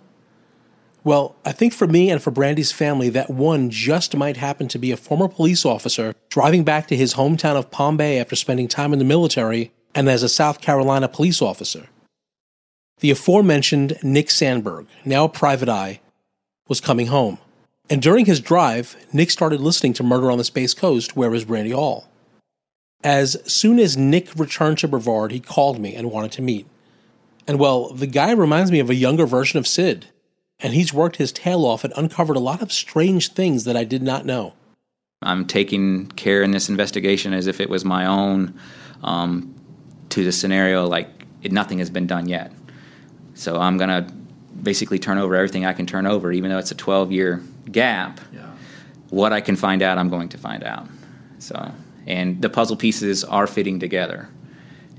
Well, 1.03 1.35
I 1.45 1.51
think 1.51 1.73
for 1.73 1.85
me 1.85 2.09
and 2.09 2.21
for 2.21 2.31
Brandy's 2.31 2.71
family, 2.71 3.09
that 3.09 3.29
one 3.29 3.69
just 3.69 4.17
might 4.17 4.37
happen 4.37 4.67
to 4.69 4.79
be 4.79 4.91
a 4.91 4.97
former 4.97 5.27
police 5.27 5.63
officer 5.63 6.15
driving 6.29 6.63
back 6.63 6.87
to 6.87 6.97
his 6.97 7.13
hometown 7.13 7.55
of 7.55 7.69
Palm 7.69 7.95
Bay 7.95 8.19
after 8.19 8.35
spending 8.35 8.67
time 8.67 8.91
in 8.91 8.99
the 8.99 9.05
military 9.05 9.71
and 9.93 10.09
as 10.09 10.23
a 10.23 10.29
South 10.29 10.61
Carolina 10.61 11.07
police 11.07 11.41
officer. 11.41 11.87
The 12.99 13.11
aforementioned 13.11 13.99
Nick 14.01 14.31
Sandberg, 14.31 14.87
now 15.03 15.25
a 15.25 15.29
private 15.29 15.69
eye, 15.69 15.99
was 16.67 16.81
coming 16.81 17.07
home. 17.07 17.37
And 17.87 18.01
during 18.01 18.25
his 18.25 18.39
drive, 18.39 18.95
Nick 19.13 19.29
started 19.29 19.59
listening 19.59 19.93
to 19.93 20.03
Murder 20.03 20.31
on 20.31 20.39
the 20.39 20.43
Space 20.43 20.73
Coast, 20.73 21.15
where 21.15 21.29
was 21.29 21.45
Brandy 21.45 21.71
Hall. 21.71 22.09
As 23.05 23.37
soon 23.45 23.77
as 23.77 23.95
Nick 23.95 24.35
returned 24.35 24.79
to 24.79 24.87
Brevard, 24.87 25.31
he 25.31 25.39
called 25.39 25.79
me 25.79 25.93
and 25.93 26.11
wanted 26.11 26.31
to 26.33 26.41
meet. 26.41 26.65
And 27.47 27.59
well, 27.59 27.93
the 27.93 28.07
guy 28.07 28.31
reminds 28.31 28.71
me 28.71 28.79
of 28.79 28.89
a 28.89 28.95
younger 28.95 29.27
version 29.27 29.59
of 29.59 29.67
Sid, 29.67 30.07
and 30.59 30.73
he's 30.73 30.91
worked 30.91 31.17
his 31.17 31.31
tail 31.31 31.65
off 31.65 31.83
and 31.83 31.93
uncovered 31.95 32.35
a 32.35 32.39
lot 32.39 32.63
of 32.63 32.71
strange 32.71 33.31
things 33.31 33.63
that 33.65 33.77
I 33.77 33.83
did 33.83 34.01
not 34.01 34.25
know. 34.25 34.53
I'm 35.21 35.45
taking 35.45 36.07
care 36.07 36.41
in 36.41 36.49
this 36.49 36.67
investigation 36.67 37.31
as 37.31 37.45
if 37.45 37.61
it 37.61 37.69
was 37.69 37.85
my 37.85 38.07
own 38.07 38.59
um, 39.03 39.53
to 40.09 40.23
the 40.23 40.31
scenario 40.31 40.87
like 40.87 41.07
it, 41.43 41.51
nothing 41.51 41.77
has 41.77 41.91
been 41.91 42.07
done 42.07 42.27
yet. 42.27 42.51
So 43.35 43.59
I'm 43.59 43.77
going 43.77 43.89
to 43.89 44.11
basically 44.63 44.97
turn 44.97 45.19
over 45.19 45.35
everything 45.35 45.63
I 45.63 45.73
can 45.73 45.85
turn 45.85 46.07
over, 46.07 46.31
even 46.31 46.49
though 46.49 46.57
it's 46.57 46.71
a 46.71 46.75
12 46.75 47.11
year 47.11 47.43
gap. 47.71 48.19
Yeah. 48.33 48.49
What 49.09 49.31
I 49.31 49.41
can 49.41 49.55
find 49.55 49.83
out, 49.83 49.99
I'm 49.99 50.09
going 50.09 50.29
to 50.29 50.39
find 50.39 50.63
out. 50.63 50.87
So, 51.37 51.71
and 52.05 52.41
the 52.41 52.49
puzzle 52.49 52.77
pieces 52.77 53.23
are 53.23 53.47
fitting 53.47 53.79
together. 53.79 54.29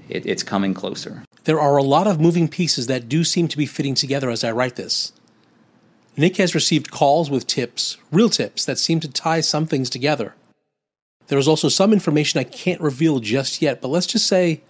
It, 0.08 0.26
it's 0.26 0.42
coming 0.42 0.74
closer. 0.74 1.24
There 1.44 1.60
are 1.60 1.76
a 1.76 1.82
lot 1.82 2.06
of 2.06 2.20
moving 2.20 2.48
pieces 2.48 2.86
that 2.88 3.08
do 3.08 3.24
seem 3.24 3.48
to 3.48 3.56
be 3.56 3.66
fitting 3.66 3.94
together 3.94 4.30
as 4.30 4.42
I 4.42 4.52
write 4.52 4.76
this. 4.76 5.12
Nick 6.16 6.38
has 6.38 6.54
received 6.54 6.90
calls 6.90 7.30
with 7.30 7.46
tips, 7.46 7.98
real 8.10 8.30
tips, 8.30 8.64
that 8.64 8.78
seem 8.78 9.00
to 9.00 9.08
tie 9.08 9.40
some 9.40 9.66
things 9.66 9.90
together. 9.90 10.34
There 11.28 11.38
is 11.38 11.48
also 11.48 11.68
some 11.68 11.92
information 11.92 12.40
I 12.40 12.44
can't 12.44 12.80
reveal 12.80 13.20
just 13.20 13.60
yet, 13.60 13.80
but 13.80 13.88
let's 13.88 14.06
just 14.06 14.26
say 14.26 14.62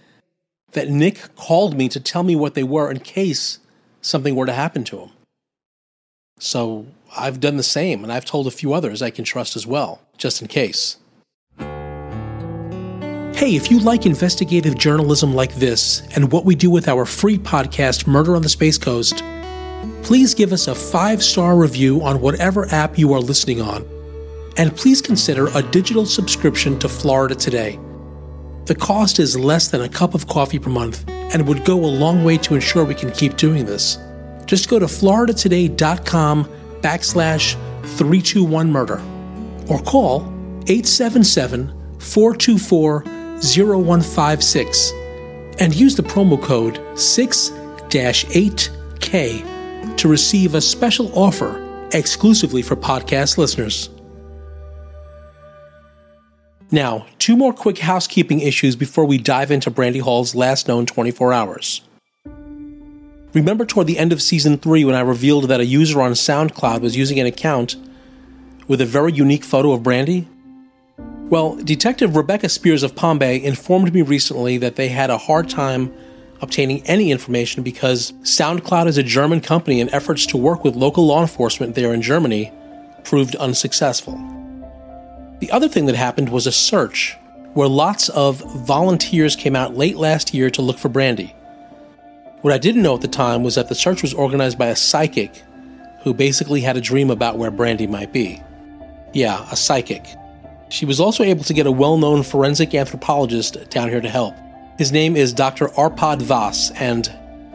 that 0.72 0.88
Nick 0.90 1.34
called 1.36 1.76
me 1.76 1.88
to 1.88 2.00
tell 2.00 2.22
me 2.22 2.34
what 2.34 2.54
they 2.54 2.64
were 2.64 2.90
in 2.90 2.98
case 2.98 3.58
something 4.00 4.34
were 4.34 4.46
to 4.46 4.52
happen 4.52 4.84
to 4.84 4.98
him. 4.98 5.10
So 6.38 6.86
I've 7.16 7.40
done 7.40 7.56
the 7.56 7.62
same, 7.62 8.02
and 8.02 8.12
I've 8.12 8.24
told 8.24 8.46
a 8.46 8.50
few 8.50 8.74
others 8.74 9.00
I 9.00 9.10
can 9.10 9.24
trust 9.24 9.56
as 9.56 9.66
well, 9.66 10.02
just 10.18 10.42
in 10.42 10.48
case. 10.48 10.96
Hey, 13.36 13.54
if 13.54 13.70
you 13.70 13.80
like 13.80 14.06
investigative 14.06 14.78
journalism 14.78 15.34
like 15.34 15.54
this 15.56 16.00
and 16.16 16.32
what 16.32 16.46
we 16.46 16.54
do 16.54 16.70
with 16.70 16.88
our 16.88 17.04
free 17.04 17.36
podcast, 17.36 18.06
Murder 18.06 18.34
on 18.34 18.40
the 18.40 18.48
Space 18.48 18.78
Coast, 18.78 19.22
please 20.02 20.32
give 20.34 20.54
us 20.54 20.68
a 20.68 20.74
five 20.74 21.22
star 21.22 21.54
review 21.54 22.02
on 22.02 22.22
whatever 22.22 22.66
app 22.70 22.98
you 22.98 23.12
are 23.12 23.20
listening 23.20 23.60
on. 23.60 23.84
And 24.56 24.74
please 24.74 25.02
consider 25.02 25.48
a 25.48 25.60
digital 25.60 26.06
subscription 26.06 26.78
to 26.78 26.88
Florida 26.88 27.34
Today. 27.34 27.78
The 28.64 28.74
cost 28.74 29.18
is 29.18 29.38
less 29.38 29.68
than 29.68 29.82
a 29.82 29.88
cup 29.90 30.14
of 30.14 30.26
coffee 30.28 30.58
per 30.58 30.70
month 30.70 31.06
and 31.06 31.46
would 31.46 31.66
go 31.66 31.84
a 31.84 31.92
long 31.92 32.24
way 32.24 32.38
to 32.38 32.54
ensure 32.54 32.86
we 32.86 32.94
can 32.94 33.10
keep 33.10 33.36
doing 33.36 33.66
this. 33.66 33.98
Just 34.46 34.70
go 34.70 34.78
to 34.78 34.86
floridatoday.com 34.86 36.44
backslash 36.80 37.52
321 37.98 38.72
murder 38.72 39.02
or 39.68 39.78
call 39.82 40.22
877 40.68 41.98
424 41.98 43.15
0156 43.42 44.92
and 45.58 45.74
use 45.74 45.96
the 45.96 46.02
promo 46.02 46.40
code 46.40 46.80
6 46.98 47.52
8K 47.90 49.96
to 49.96 50.08
receive 50.08 50.54
a 50.54 50.60
special 50.60 51.16
offer 51.18 51.62
exclusively 51.92 52.62
for 52.62 52.76
podcast 52.76 53.38
listeners. 53.38 53.90
Now, 56.70 57.06
two 57.18 57.36
more 57.36 57.52
quick 57.52 57.78
housekeeping 57.78 58.40
issues 58.40 58.74
before 58.74 59.04
we 59.04 59.18
dive 59.18 59.50
into 59.50 59.70
Brandy 59.70 60.00
Hall's 60.00 60.34
last 60.34 60.66
known 60.66 60.84
24 60.84 61.32
hours. 61.32 61.82
Remember 63.32 63.64
toward 63.64 63.86
the 63.86 63.98
end 63.98 64.12
of 64.12 64.22
season 64.22 64.58
3 64.58 64.84
when 64.84 64.94
I 64.94 65.00
revealed 65.00 65.48
that 65.48 65.60
a 65.60 65.64
user 65.64 66.00
on 66.00 66.12
SoundCloud 66.12 66.80
was 66.80 66.96
using 66.96 67.20
an 67.20 67.26
account 67.26 67.76
with 68.66 68.80
a 68.80 68.86
very 68.86 69.12
unique 69.12 69.44
photo 69.44 69.72
of 69.72 69.82
Brandy? 69.82 70.26
Well, 71.28 71.56
Detective 71.56 72.14
Rebecca 72.14 72.48
Spears 72.48 72.84
of 72.84 72.94
Palm 72.94 73.20
informed 73.20 73.92
me 73.92 74.02
recently 74.02 74.58
that 74.58 74.76
they 74.76 74.86
had 74.86 75.10
a 75.10 75.18
hard 75.18 75.50
time 75.50 75.92
obtaining 76.40 76.86
any 76.86 77.10
information 77.10 77.64
because 77.64 78.12
SoundCloud 78.22 78.86
is 78.86 78.96
a 78.96 79.02
German 79.02 79.40
company 79.40 79.80
and 79.80 79.92
efforts 79.92 80.24
to 80.26 80.36
work 80.36 80.62
with 80.62 80.76
local 80.76 81.04
law 81.04 81.22
enforcement 81.22 81.74
there 81.74 81.92
in 81.92 82.00
Germany 82.00 82.52
proved 83.02 83.34
unsuccessful. 83.36 84.14
The 85.40 85.50
other 85.50 85.68
thing 85.68 85.86
that 85.86 85.96
happened 85.96 86.28
was 86.28 86.46
a 86.46 86.52
search 86.52 87.16
where 87.54 87.66
lots 87.66 88.08
of 88.10 88.38
volunteers 88.64 89.34
came 89.34 89.56
out 89.56 89.76
late 89.76 89.96
last 89.96 90.32
year 90.32 90.48
to 90.50 90.62
look 90.62 90.78
for 90.78 90.88
Brandy. 90.88 91.34
What 92.42 92.54
I 92.54 92.58
didn't 92.58 92.82
know 92.82 92.94
at 92.94 93.00
the 93.00 93.08
time 93.08 93.42
was 93.42 93.56
that 93.56 93.68
the 93.68 93.74
search 93.74 94.02
was 94.02 94.14
organized 94.14 94.58
by 94.58 94.66
a 94.66 94.76
psychic 94.76 95.42
who 96.02 96.14
basically 96.14 96.60
had 96.60 96.76
a 96.76 96.80
dream 96.80 97.10
about 97.10 97.36
where 97.36 97.50
Brandy 97.50 97.88
might 97.88 98.12
be. 98.12 98.40
Yeah, 99.12 99.44
a 99.50 99.56
psychic. 99.56 100.06
She 100.68 100.84
was 100.84 101.00
also 101.00 101.22
able 101.22 101.44
to 101.44 101.54
get 101.54 101.66
a 101.66 101.72
well 101.72 101.96
known 101.96 102.22
forensic 102.22 102.74
anthropologist 102.74 103.70
down 103.70 103.88
here 103.88 104.00
to 104.00 104.08
help. 104.08 104.34
His 104.78 104.92
name 104.92 105.16
is 105.16 105.32
Dr. 105.32 105.68
Arpad 105.68 106.20
Vass, 106.20 106.70
and, 106.72 107.10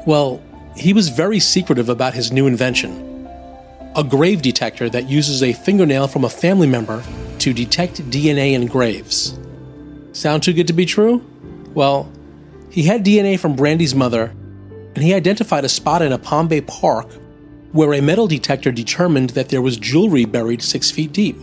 well, 0.07 0.41
he 0.75 0.93
was 0.93 1.09
very 1.09 1.39
secretive 1.39 1.89
about 1.89 2.13
his 2.13 2.31
new 2.31 2.47
invention 2.47 3.11
a 3.95 4.03
grave 4.03 4.41
detector 4.41 4.89
that 4.89 5.09
uses 5.09 5.43
a 5.43 5.51
fingernail 5.51 6.07
from 6.07 6.23
a 6.23 6.29
family 6.29 6.67
member 6.67 7.03
to 7.39 7.53
detect 7.53 8.09
DNA 8.09 8.53
in 8.53 8.65
graves. 8.65 9.37
Sound 10.13 10.43
too 10.43 10.53
good 10.53 10.67
to 10.67 10.73
be 10.73 10.85
true? 10.85 11.25
Well, 11.73 12.09
he 12.69 12.83
had 12.83 13.03
DNA 13.03 13.37
from 13.37 13.55
Brandy's 13.55 13.93
mother, 13.93 14.33
and 14.95 15.03
he 15.03 15.13
identified 15.13 15.65
a 15.65 15.69
spot 15.69 16.01
in 16.01 16.13
a 16.13 16.17
Palm 16.17 16.47
Bay 16.47 16.61
park 16.61 17.11
where 17.71 17.93
a 17.93 18.01
metal 18.01 18.27
detector 18.27 18.71
determined 18.71 19.31
that 19.31 19.49
there 19.49 19.61
was 19.61 19.77
jewelry 19.77 20.25
buried 20.25 20.61
six 20.61 20.91
feet 20.91 21.11
deep. 21.11 21.37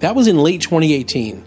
That 0.00 0.14
was 0.14 0.28
in 0.28 0.38
late 0.38 0.60
2018. 0.60 1.44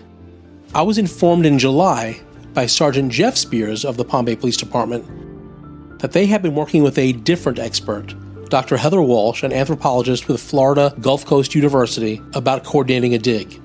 I 0.76 0.82
was 0.82 0.98
informed 0.98 1.46
in 1.46 1.58
July 1.58 2.20
by 2.54 2.66
Sergeant 2.66 3.12
Jeff 3.12 3.38
Spears 3.38 3.86
of 3.86 3.96
the 3.96 4.04
Palm 4.04 4.26
Bay 4.26 4.36
Police 4.36 4.58
Department 4.58 6.00
that 6.00 6.12
they 6.12 6.26
had 6.26 6.42
been 6.42 6.56
working 6.56 6.84
with 6.84 6.98
a 6.98 7.14
different 7.14 7.60
expert, 7.60 8.14
Dr. 8.50 8.76
Heather 8.76 9.02
Walsh, 9.02 9.44
an 9.44 9.54
anthropologist 9.54 10.28
with 10.28 10.42
Florida 10.42 10.94
Gulf 11.00 11.26
Coast 11.26 11.56
University, 11.56 12.22
about 12.34 12.66
coordinating 12.66 13.14
a 13.14 13.20
dig. 13.20 13.62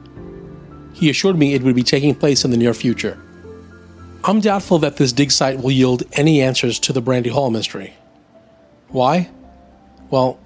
He 0.93 1.11
assured 1.11 1.37
me 1.37 1.55
it 1.55 1.63
would 1.63 1.75
be 1.75 1.83
taking 1.83 2.15
place 2.15 2.45
in 2.45 2.53
the 2.53 2.57
near 2.57 2.75
future. 2.75 3.19
I'm 4.23 4.41
doubtful 4.41 4.79
that 4.81 4.99
this 4.99 5.13
dig 5.13 5.33
site 5.33 5.61
will 5.61 5.73
yield 5.73 6.05
any 6.13 6.43
answers 6.43 6.79
to 6.81 6.93
the 6.93 7.01
Brandy 7.01 7.31
Hall 7.31 7.51
mystery. 7.51 7.95
Why? 8.89 9.31
Well, 10.11 10.39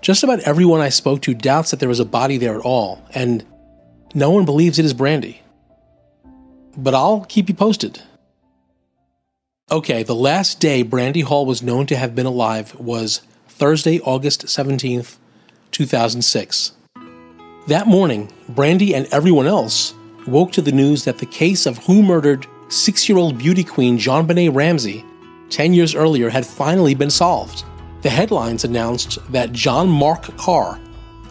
just 0.00 0.22
about 0.22 0.40
everyone 0.40 0.80
I 0.80 0.88
spoke 0.88 1.22
to 1.22 1.34
doubts 1.34 1.70
that 1.70 1.80
there 1.80 1.88
was 1.88 2.00
a 2.00 2.04
body 2.04 2.36
there 2.36 2.54
at 2.54 2.64
all, 2.64 3.04
and 3.14 3.44
no 4.14 4.30
one 4.30 4.44
believes 4.44 4.78
it 4.78 4.84
is 4.84 4.94
Brandy. 4.94 5.42
But 6.76 6.94
I'll 6.94 7.24
keep 7.24 7.48
you 7.48 7.54
posted. 7.54 8.02
Okay, 9.70 10.02
the 10.02 10.14
last 10.14 10.60
day 10.60 10.82
Brandy 10.82 11.20
Hall 11.20 11.44
was 11.44 11.62
known 11.62 11.86
to 11.86 11.96
have 11.96 12.14
been 12.14 12.26
alive 12.26 12.74
was 12.76 13.20
Thursday, 13.48 14.00
August 14.00 14.46
17th, 14.46 15.16
2006. 15.72 16.72
That 17.66 17.86
morning, 17.86 18.32
Brandy 18.48 18.94
and 18.94 19.06
everyone 19.12 19.46
else 19.46 19.92
woke 20.26 20.52
to 20.52 20.62
the 20.62 20.72
news 20.72 21.04
that 21.04 21.18
the 21.18 21.26
case 21.26 21.66
of 21.66 21.78
who 21.84 22.02
murdered 22.02 22.46
six 22.68 23.08
year 23.08 23.18
old 23.18 23.36
beauty 23.36 23.64
queen 23.64 23.98
JonBenét 23.98 24.54
Ramsey 24.54 25.04
10 25.50 25.74
years 25.74 25.94
earlier 25.94 26.30
had 26.30 26.46
finally 26.46 26.94
been 26.94 27.10
solved. 27.10 27.64
The 28.02 28.10
headlines 28.10 28.64
announced 28.64 29.18
that 29.32 29.52
John 29.52 29.88
Mark 29.88 30.36
Karr, 30.36 30.80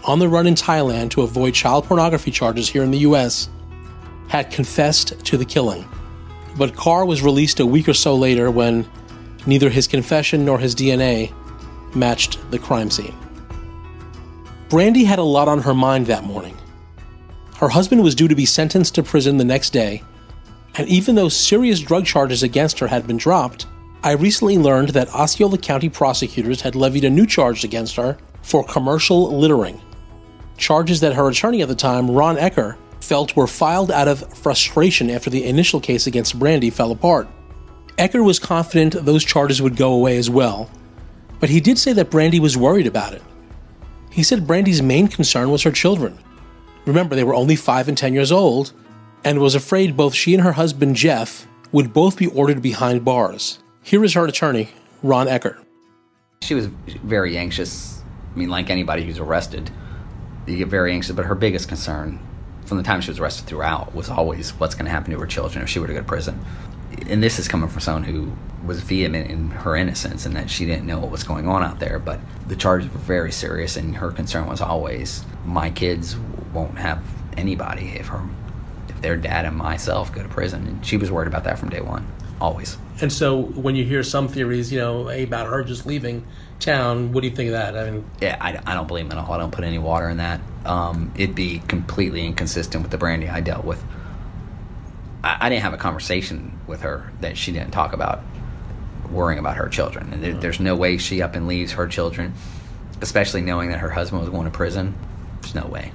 on 0.04 0.20
the 0.20 0.28
run 0.28 0.48
in 0.48 0.56
Thailand 0.56 1.12
to 1.12 1.22
avoid 1.22 1.54
child 1.54 1.86
pornography 1.86 2.32
charges 2.32 2.68
here 2.68 2.84
in 2.84 2.92
the 2.92 3.00
US, 3.00 3.50
had 4.28 4.52
confessed 4.52 5.24
to 5.26 5.38
the 5.38 5.46
killing. 5.46 5.88
But 6.58 6.76
Karr 6.76 7.06
was 7.06 7.22
released 7.22 7.60
a 7.60 7.66
week 7.66 7.88
or 7.88 7.94
so 7.94 8.16
later 8.16 8.52
when 8.52 8.86
neither 9.46 9.70
his 9.70 9.88
confession 9.88 10.44
nor 10.44 10.60
his 10.60 10.76
DNA 10.76 11.34
matched 11.96 12.40
the 12.52 12.60
crime 12.60 12.92
scene. 12.92 13.16
Brandy 14.68 15.06
had 15.06 15.20
a 15.20 15.24
lot 15.24 15.48
on 15.48 15.62
her 15.62 15.74
mind 15.74 16.08
that 16.08 16.26
morning. 16.26 16.58
Her 17.56 17.70
husband 17.70 18.04
was 18.04 18.16
due 18.16 18.28
to 18.28 18.36
be 18.36 18.46
sentenced 18.46 18.96
to 18.96 19.04
prison 19.04 19.38
the 19.38 19.46
next 19.46 19.72
day, 19.72 20.04
and 20.76 20.88
even 20.90 21.16
though 21.16 21.30
serious 21.30 21.80
drug 21.80 22.06
charges 22.06 22.44
against 22.44 22.80
her 22.80 22.88
had 22.88 23.08
been 23.08 23.18
dropped, 23.18 23.66
I 24.04 24.12
recently 24.12 24.58
learned 24.58 24.90
that 24.90 25.14
Osceola 25.14 25.58
County 25.58 25.90
prosecutors 25.90 26.62
had 26.62 26.76
levied 26.76 27.04
a 27.04 27.10
new 27.10 27.26
charge 27.26 27.64
against 27.64 27.96
her 27.96 28.18
for 28.44 28.64
commercial 28.64 29.38
littering. 29.38 29.82
Charges 30.58 31.00
that 31.02 31.16
her 31.16 31.28
attorney 31.28 31.62
at 31.62 31.68
the 31.68 31.76
time, 31.76 32.12
Ron 32.12 32.38
Ecker, 32.38 32.78
felt 33.02 33.36
were 33.36 33.48
filed 33.48 33.92
out 33.92 34.08
of 34.08 34.34
frustration 34.38 35.10
after 35.10 35.30
the 35.30 35.44
initial 35.46 35.80
case 35.80 36.08
against 36.08 36.38
Brandy 36.38 36.70
fell 36.70 36.92
apart. 36.92 37.28
Ecker 37.98 38.24
was 38.24 38.38
confident 38.38 38.94
those 38.94 39.26
charges 39.26 39.62
would 39.62 39.76
go 39.76 39.94
away 39.94 40.18
as 40.18 40.30
well, 40.30 40.70
but 41.40 41.50
he 41.50 41.60
did 41.60 41.80
say 41.80 41.94
that 41.94 42.12
Brandy 42.12 42.40
was 42.40 42.56
worried 42.56 42.88
about 42.88 43.14
it. 43.14 43.24
He 44.12 44.24
said 44.24 44.48
Brandy's 44.48 44.82
main 44.82 45.08
concern 45.08 45.50
was 45.50 45.64
her 45.64 45.72
children. 45.72 46.18
Remember, 46.86 47.16
they 47.16 47.24
were 47.24 47.36
only 47.36 47.56
5 47.56 47.88
and 47.88 47.98
10 47.98 48.14
years 48.14 48.32
old, 48.32 48.74
and 49.24 49.40
was 49.40 49.56
afraid 49.56 49.98
both 49.98 50.14
she 50.14 50.34
and 50.34 50.44
her 50.44 50.54
husband 50.54 50.96
Jeff 50.96 51.48
would 51.72 51.94
both 51.94 52.18
be 52.18 52.28
ordered 52.28 52.62
behind 52.62 53.04
bars. 53.04 53.60
Here 53.88 54.04
is 54.04 54.16
her 54.16 54.26
attorney, 54.26 54.68
Ron 55.02 55.28
Ecker. 55.28 55.64
She 56.42 56.54
was 56.54 56.66
very 56.66 57.38
anxious. 57.38 58.04
I 58.36 58.38
mean, 58.38 58.50
like 58.50 58.70
anybody 58.70 59.06
who's 59.06 59.18
arrested, 59.18 59.72
you 60.46 60.58
get 60.58 60.68
very 60.68 60.92
anxious, 60.92 61.16
but 61.16 61.24
her 61.24 61.36
biggest 61.36 61.70
concern 61.70 62.20
from 62.66 62.76
the 62.76 62.84
time 62.84 63.00
she 63.00 63.10
was 63.10 63.18
arrested 63.18 63.46
throughout 63.46 63.96
was 63.96 64.10
always 64.10 64.50
what's 64.60 64.76
going 64.76 64.88
to 64.88 64.92
happen 64.92 65.12
to 65.12 65.20
her 65.22 65.26
children 65.26 65.64
if 65.64 65.70
she 65.70 65.80
were 65.80 65.88
to 65.88 65.94
go 65.94 66.00
to 66.00 66.06
prison. 66.06 66.38
And 67.08 67.24
this 67.24 67.40
is 67.40 67.48
coming 67.48 67.70
from 67.70 67.80
someone 67.80 68.04
who 68.04 68.34
was 68.66 68.82
vehement 68.82 69.32
in 69.32 69.52
her 69.52 69.78
innocence 69.78 70.26
and 70.26 70.36
that 70.36 70.50
she 70.50 70.66
didn't 70.66 70.86
know 70.86 71.00
what 71.00 71.10
was 71.10 71.24
going 71.24 71.48
on 71.48 71.64
out 71.64 71.80
there. 71.80 71.98
But 71.98 72.20
the 72.46 72.58
charges 72.58 72.92
were 72.92 73.00
very 73.00 73.32
serious, 73.32 73.78
and 73.78 73.96
her 73.96 74.12
concern 74.12 74.48
was 74.48 74.60
always 74.60 75.24
my 75.46 75.70
kids 75.70 76.18
won't 76.52 76.78
have 76.78 77.02
anybody 77.38 77.94
if 77.96 78.08
her 78.08 78.22
if 78.90 79.00
their 79.00 79.16
dad 79.16 79.46
and 79.46 79.56
myself 79.56 80.14
go 80.14 80.24
to 80.24 80.28
prison. 80.28 80.68
And 80.68 80.86
she 80.86 80.98
was 80.98 81.10
worried 81.10 81.30
about 81.30 81.46
that 81.46 81.58
from 81.58 81.70
day 81.70 81.80
one, 81.80 82.06
always. 82.40 82.78
And 83.02 83.12
so, 83.12 83.42
when 83.42 83.76
you 83.76 83.84
hear 83.84 84.04
some 84.04 84.28
theories, 84.28 84.72
you 84.72 84.80
know, 84.80 85.10
about 85.10 85.48
her 85.48 85.64
just 85.64 85.86
leaving 85.86 86.26
town, 86.60 87.12
what 87.12 87.22
do 87.22 87.28
you 87.28 87.36
think 87.36 87.48
of 87.48 87.54
that? 87.54 87.78
I 87.78 87.92
mean, 87.92 88.06
yeah, 88.22 88.38
I, 88.42 88.60
I 88.66 88.74
don't 88.74 88.88
believe 88.88 89.06
in 89.06 89.12
it 89.12 89.16
at 89.16 89.24
all. 89.24 89.34
I 89.34 89.38
don't 89.38 89.52
put 89.52 89.64
any 89.64 89.78
water 89.78 90.10
in 90.10 90.18
that. 90.18 90.42
Um, 90.66 91.12
it'd 91.16 91.36
be 91.36 91.60
completely 91.68 92.26
inconsistent 92.26 92.82
with 92.84 92.92
the 92.92 92.98
brandy 92.98 93.30
I 93.30 93.42
dealt 93.42 93.66
with. 93.66 93.84
I, 95.24 95.38
I, 95.42 95.50
didn't 95.50 95.62
have 95.62 95.74
a 95.74 95.78
conversation 95.78 96.60
with 96.68 96.82
her 96.82 97.12
that 97.22 97.38
she 97.38 97.52
didn't 97.52 97.72
talk 97.72 97.94
about 97.94 98.22
worrying 99.12 99.40
about 99.40 99.58
her 99.58 99.70
children. 99.70 100.12
And 100.12 100.24
there, 100.24 100.34
there's 100.34 100.60
no 100.60 100.76
way 100.76 100.98
she 100.98 101.22
up 101.22 101.36
and 101.36 101.48
leaves 101.48 101.74
her 101.74 101.88
children, 101.88 102.34
especially 103.02 103.42
knowing 103.42 103.70
that 103.70 103.80
her 103.80 103.90
husband 103.90 104.22
was 104.22 104.30
going 104.30 104.46
to 104.46 104.52
prison. 104.52 104.96
There's 105.42 105.56
no 105.56 105.68
way. 105.68 105.92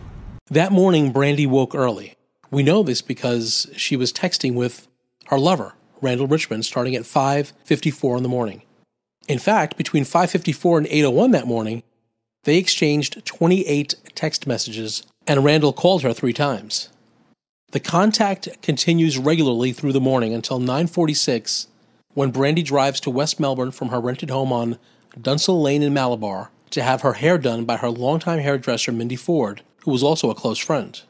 That 0.51 0.73
morning, 0.73 1.13
Brandy 1.13 1.47
woke 1.47 1.75
early. 1.75 2.15
We 2.51 2.63
know 2.63 2.83
this 2.83 3.03
because 3.03 3.71
she 3.77 3.97
was 3.97 4.13
texting 4.13 4.55
with 4.55 4.87
her 5.27 5.39
lover, 5.39 5.75
Randall 6.03 6.27
Richmond, 6.27 6.67
starting 6.67 6.95
at 6.95 7.07
5:54 7.07 8.17
in 8.19 8.23
the 8.23 8.29
morning. 8.29 8.63
In 9.29 9.39
fact, 9.39 9.77
between 9.77 10.05
5:54 10.05 10.79
and 10.79 10.87
8:01 10.89 11.31
that 11.31 11.47
morning, 11.47 11.83
they 12.45 12.59
exchanged 12.59 13.25
28 13.25 13.95
text 14.15 14.47
messages 14.47 15.05
and 15.27 15.45
Randall 15.45 15.73
called 15.73 16.03
her 16.03 16.13
3 16.13 16.33
times. 16.33 16.89
The 17.71 17.81
contact 17.81 18.61
continues 18.61 19.17
regularly 19.17 19.73
through 19.73 19.93
the 19.93 20.01
morning 20.01 20.35
until 20.35 20.59
9:46 20.59 21.69
when 22.15 22.31
Brandy 22.31 22.63
drives 22.63 23.01
to 23.01 23.11
West 23.11 23.41
Melbourne 23.41 23.71
from 23.71 23.89
her 23.89 24.01
rented 24.01 24.31
home 24.31 24.53
on 24.53 24.79
Dunsell 25.19 25.63
Lane 25.63 25.83
in 25.83 25.95
Malabar 25.95 26.51
to 26.71 26.83
have 26.83 27.03
her 27.03 27.15
hair 27.15 27.39
done 27.39 27.65
by 27.65 27.77
her 27.77 27.91
longtime 27.91 28.41
hairdresser 28.41 28.93
Mindy 28.93 29.17
Ford, 29.17 29.63
who 29.85 29.91
was 29.91 30.03
also 30.03 30.31
a 30.31 30.35
close 30.35 30.59
friend. 30.59 31.01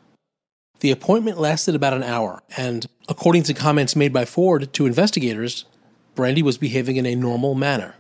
The 0.81 0.91
appointment 0.91 1.41
lasted 1.41 1.75
about 1.75 1.95
an 1.95 2.03
hour, 2.03 2.43
and 2.57 2.87
according 3.09 3.43
to 3.45 3.55
comments 3.55 3.97
made 3.97 4.13
by 4.13 4.25
Ford 4.25 4.73
to 4.73 4.87
investigators, 4.87 5.65
Brandy 6.15 6.43
was 6.43 6.59
behaving 6.59 6.97
in 6.97 7.07
a 7.07 7.15
normal 7.15 7.55
manner. 7.55 7.97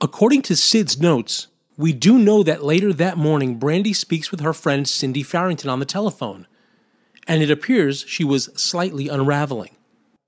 According 0.00 0.42
to 0.42 0.56
Sid's 0.56 1.00
notes, 1.00 1.48
we 1.76 1.92
do 1.92 2.18
know 2.18 2.42
that 2.42 2.64
later 2.64 2.92
that 2.92 3.16
morning, 3.16 3.56
Brandy 3.56 3.92
speaks 3.92 4.30
with 4.30 4.40
her 4.40 4.52
friend 4.52 4.88
Cindy 4.88 5.22
Farrington 5.22 5.70
on 5.70 5.80
the 5.80 5.84
telephone, 5.84 6.46
and 7.26 7.42
it 7.42 7.50
appears 7.50 8.04
she 8.06 8.24
was 8.24 8.50
slightly 8.54 9.08
unraveling. 9.08 9.76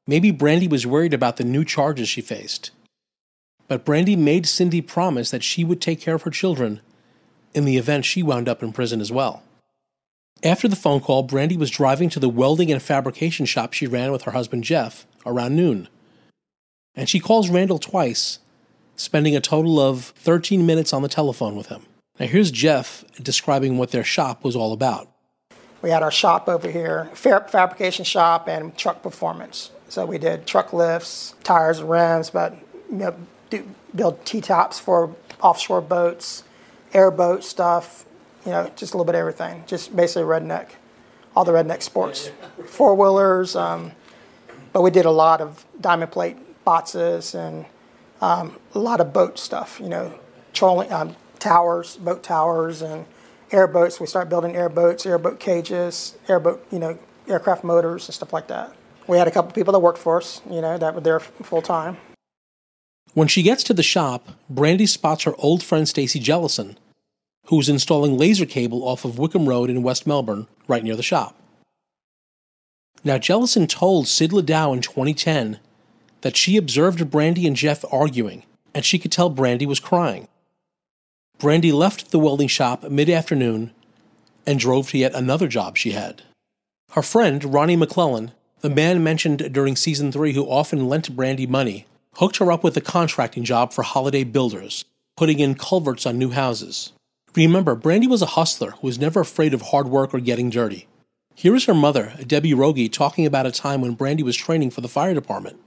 Maybe 0.07 0.31
Brandy 0.31 0.69
was 0.69 0.87
worried 0.87 1.15
about 1.15 1.37
the 1.37 1.45
new 1.45 1.65
charges 1.65 2.09
she 2.09 2.21
faced. 2.21 2.71
But 3.69 3.85
Brandy 3.85 4.17
made 4.17 4.47
Cindy 4.47 4.81
promise 4.81 5.31
that 5.31 5.45
she 5.45 5.63
would 5.63 5.81
take 5.81 6.01
care 6.01 6.17
of 6.17 6.23
her 6.23 6.31
children 6.31 6.81
in 7.55 7.65
the 7.65 7.77
event 7.77 8.05
she 8.05 8.23
wound 8.23 8.49
up 8.49 8.63
in 8.63 8.73
prison 8.73 9.01
as 9.01 9.13
well. 9.13 9.43
After 10.43 10.69
the 10.69 10.77
phone 10.77 11.01
call, 11.01 11.23
Brandy 11.23 11.57
was 11.59 11.71
driving 11.71 12.09
to 12.11 12.21
the 12.21 12.29
welding 12.29 12.73
and 12.73 12.81
fabrication 12.81 13.45
shop 13.45 13.75
she 13.75 13.87
ran 13.87 14.11
with 14.11 14.23
her 14.23 14.33
husband 14.33 14.65
Jeff 14.65 15.07
around 15.27 15.55
noon. 15.55 15.87
And 16.95 17.11
she 17.11 17.21
calls 17.21 17.51
Randall 17.51 17.79
twice, 17.79 18.39
spending 18.97 19.37
a 19.37 19.41
total 19.41 19.79
of 19.79 20.07
13 20.17 20.65
minutes 20.65 20.95
on 20.95 21.03
the 21.03 21.09
telephone 21.09 21.57
with 21.57 21.67
him. 21.67 21.83
Now, 22.19 22.27
here's 22.27 22.51
Jeff 22.51 23.05
describing 23.23 23.77
what 23.77 23.91
their 23.91 24.05
shop 24.05 24.43
was 24.43 24.57
all 24.57 24.73
about. 24.73 25.11
We 25.83 25.91
had 25.91 26.03
our 26.03 26.11
shop 26.11 26.49
over 26.49 26.71
here, 26.71 27.11
fabrication 27.15 28.05
shop 28.07 28.49
and 28.49 28.77
truck 28.77 29.03
performance. 29.03 29.71
So 29.89 30.07
we 30.07 30.19
did 30.19 30.47
truck 30.47 30.73
lifts, 30.73 31.35
tires, 31.43 31.83
rims, 31.83 32.31
but 32.31 32.55
you 32.91 32.97
know, 32.97 33.15
do, 33.51 33.67
build 33.95 34.25
T-tops 34.25 34.79
for 34.79 35.15
offshore 35.43 35.81
boats, 35.81 36.45
airboat 36.93 37.45
stuff, 37.45 38.05
you 38.45 38.53
know, 38.53 38.71
just 38.77 38.95
a 38.95 38.97
little 38.97 39.05
bit 39.05 39.15
of 39.15 39.21
everything. 39.21 39.65
Just 39.67 39.95
basically 39.95 40.23
redneck, 40.23 40.71
all 41.35 41.45
the 41.45 41.53
redneck 41.53 41.83
sports, 41.83 42.31
four 42.67 42.95
wheelers. 42.95 43.57
Um, 43.57 43.93
but 44.73 44.83
we 44.83 44.91
did 44.91 45.05
a 45.05 45.11
lot 45.11 45.41
of 45.41 45.67
diamond 45.81 46.13
plate 46.13 46.37
boxes 46.65 47.35
and 47.35 47.67
um, 48.21 48.59
a 48.75 48.79
lot 48.79 49.01
of 49.01 49.13
boat 49.13 49.39
stuff. 49.39 49.81
You 49.81 49.89
know, 49.89 50.19
trolling 50.53 50.93
um, 50.93 51.17
towers, 51.39 51.97
boat 51.97 52.23
towers, 52.23 52.83
and 52.83 53.07
airboats. 53.51 54.01
We 54.01 54.07
started 54.07 54.31
building 54.31 54.57
airboats, 54.57 55.05
airboat 55.07 55.41
cages, 55.41 56.17
airboat, 56.29 56.67
you 56.71 56.79
know, 56.79 56.99
aircraft 57.29 57.65
motors 57.65 58.09
and 58.09 58.15
stuff 58.15 58.33
like 58.33 58.49
that 58.49 58.75
we 59.11 59.19
had 59.19 59.27
a 59.27 59.31
couple 59.31 59.51
people 59.53 59.73
that 59.73 59.81
worked 59.81 59.99
for 59.99 60.19
us, 60.19 60.41
you 60.49 60.61
know, 60.61 60.79
that 60.79 60.95
were 60.95 61.01
there 61.01 61.21
full 61.21 61.61
time. 61.61 61.97
When 63.13 63.27
she 63.27 63.43
gets 63.43 63.65
to 63.65 63.75
the 63.75 63.83
shop, 63.83 64.29
Brandy 64.49 64.87
spots 64.87 65.25
her 65.25 65.35
old 65.37 65.65
friend 65.65 65.89
Stacy 65.89 66.21
Jellison, 66.21 66.79
who's 67.47 67.69
installing 67.69 68.17
laser 68.17 68.47
cable 68.47 68.87
off 68.87 69.05
of 69.05 69.19
Wickham 69.19 69.49
Road 69.49 69.71
in 69.71 69.83
West 69.83 70.07
Melbourne, 70.07 70.47
right 70.69 70.85
near 70.85 70.97
the 70.97 71.03
shop. 71.03 71.37
Now, 73.03 73.19
Jellison 73.19 73.67
told 73.67 74.09
Sid 74.09 74.31
Ladow 74.31 74.75
in 74.75 74.83
2010 74.83 75.59
that 76.21 76.37
she 76.37 76.57
observed 76.57 77.11
Brandy 77.11 77.47
and 77.47 77.57
Jeff 77.57 77.85
arguing 77.91 78.45
and 78.75 78.85
she 78.85 78.99
could 78.99 79.13
tell 79.13 79.31
Brandy 79.31 79.67
was 79.67 79.81
crying. 79.81 80.29
Brandy 81.39 81.73
left 81.73 82.11
the 82.11 82.19
welding 82.19 82.49
shop 82.49 82.85
mid 82.85 83.09
afternoon 83.09 83.73
and 84.47 84.59
drove 84.59 84.91
to 84.91 84.99
yet 84.99 85.15
another 85.15 85.49
job 85.49 85.77
she 85.77 85.93
had. 85.93 86.23
Her 86.93 87.03
friend, 87.03 87.53
Ronnie 87.53 87.77
McClellan, 87.77 88.33
the 88.61 88.71
man 88.71 89.03
mentioned 89.03 89.53
during 89.53 89.77
season 89.77 90.13
three 90.13 90.33
who 90.35 90.45
often 90.45 90.89
lent 90.89 91.15
Brandy 91.17 91.47
money, 91.47 91.87
hooked 92.17 92.39
her 92.39 92.53
up 92.53 92.63
with 92.63 92.77
a 92.77 92.83
contracting 92.83 93.45
job 93.45 93.73
for 93.73 93.83
Holiday 93.83 94.25
Builders, 94.25 94.85
putting 95.17 95.41
in 95.41 95.55
culverts 95.55 96.05
on 96.05 96.19
new 96.19 96.31
houses. 96.31 96.93
Remember, 97.37 97.77
Brandy 97.77 98.09
was 98.09 98.23
a 98.23 98.27
hustler 98.27 98.73
who 98.73 98.89
was 98.89 98.99
never 98.99 99.21
afraid 99.21 99.55
of 99.55 99.63
hard 99.63 99.87
work 99.87 100.13
or 100.13 100.19
getting 100.19 100.51
dirty. 100.51 100.89
Here 101.37 101.55
is 101.55 101.67
her 101.67 101.75
mother, 101.75 102.13
Debbie 102.27 102.55
Rogie, 102.55 102.89
talking 102.89 103.25
about 103.25 103.47
a 103.47 103.53
time 103.53 103.81
when 103.81 103.95
Brandy 103.95 104.25
was 104.25 104.37
training 104.37 104.71
for 104.71 104.81
the 104.81 104.89
fire 104.89 105.15
department. 105.15 105.61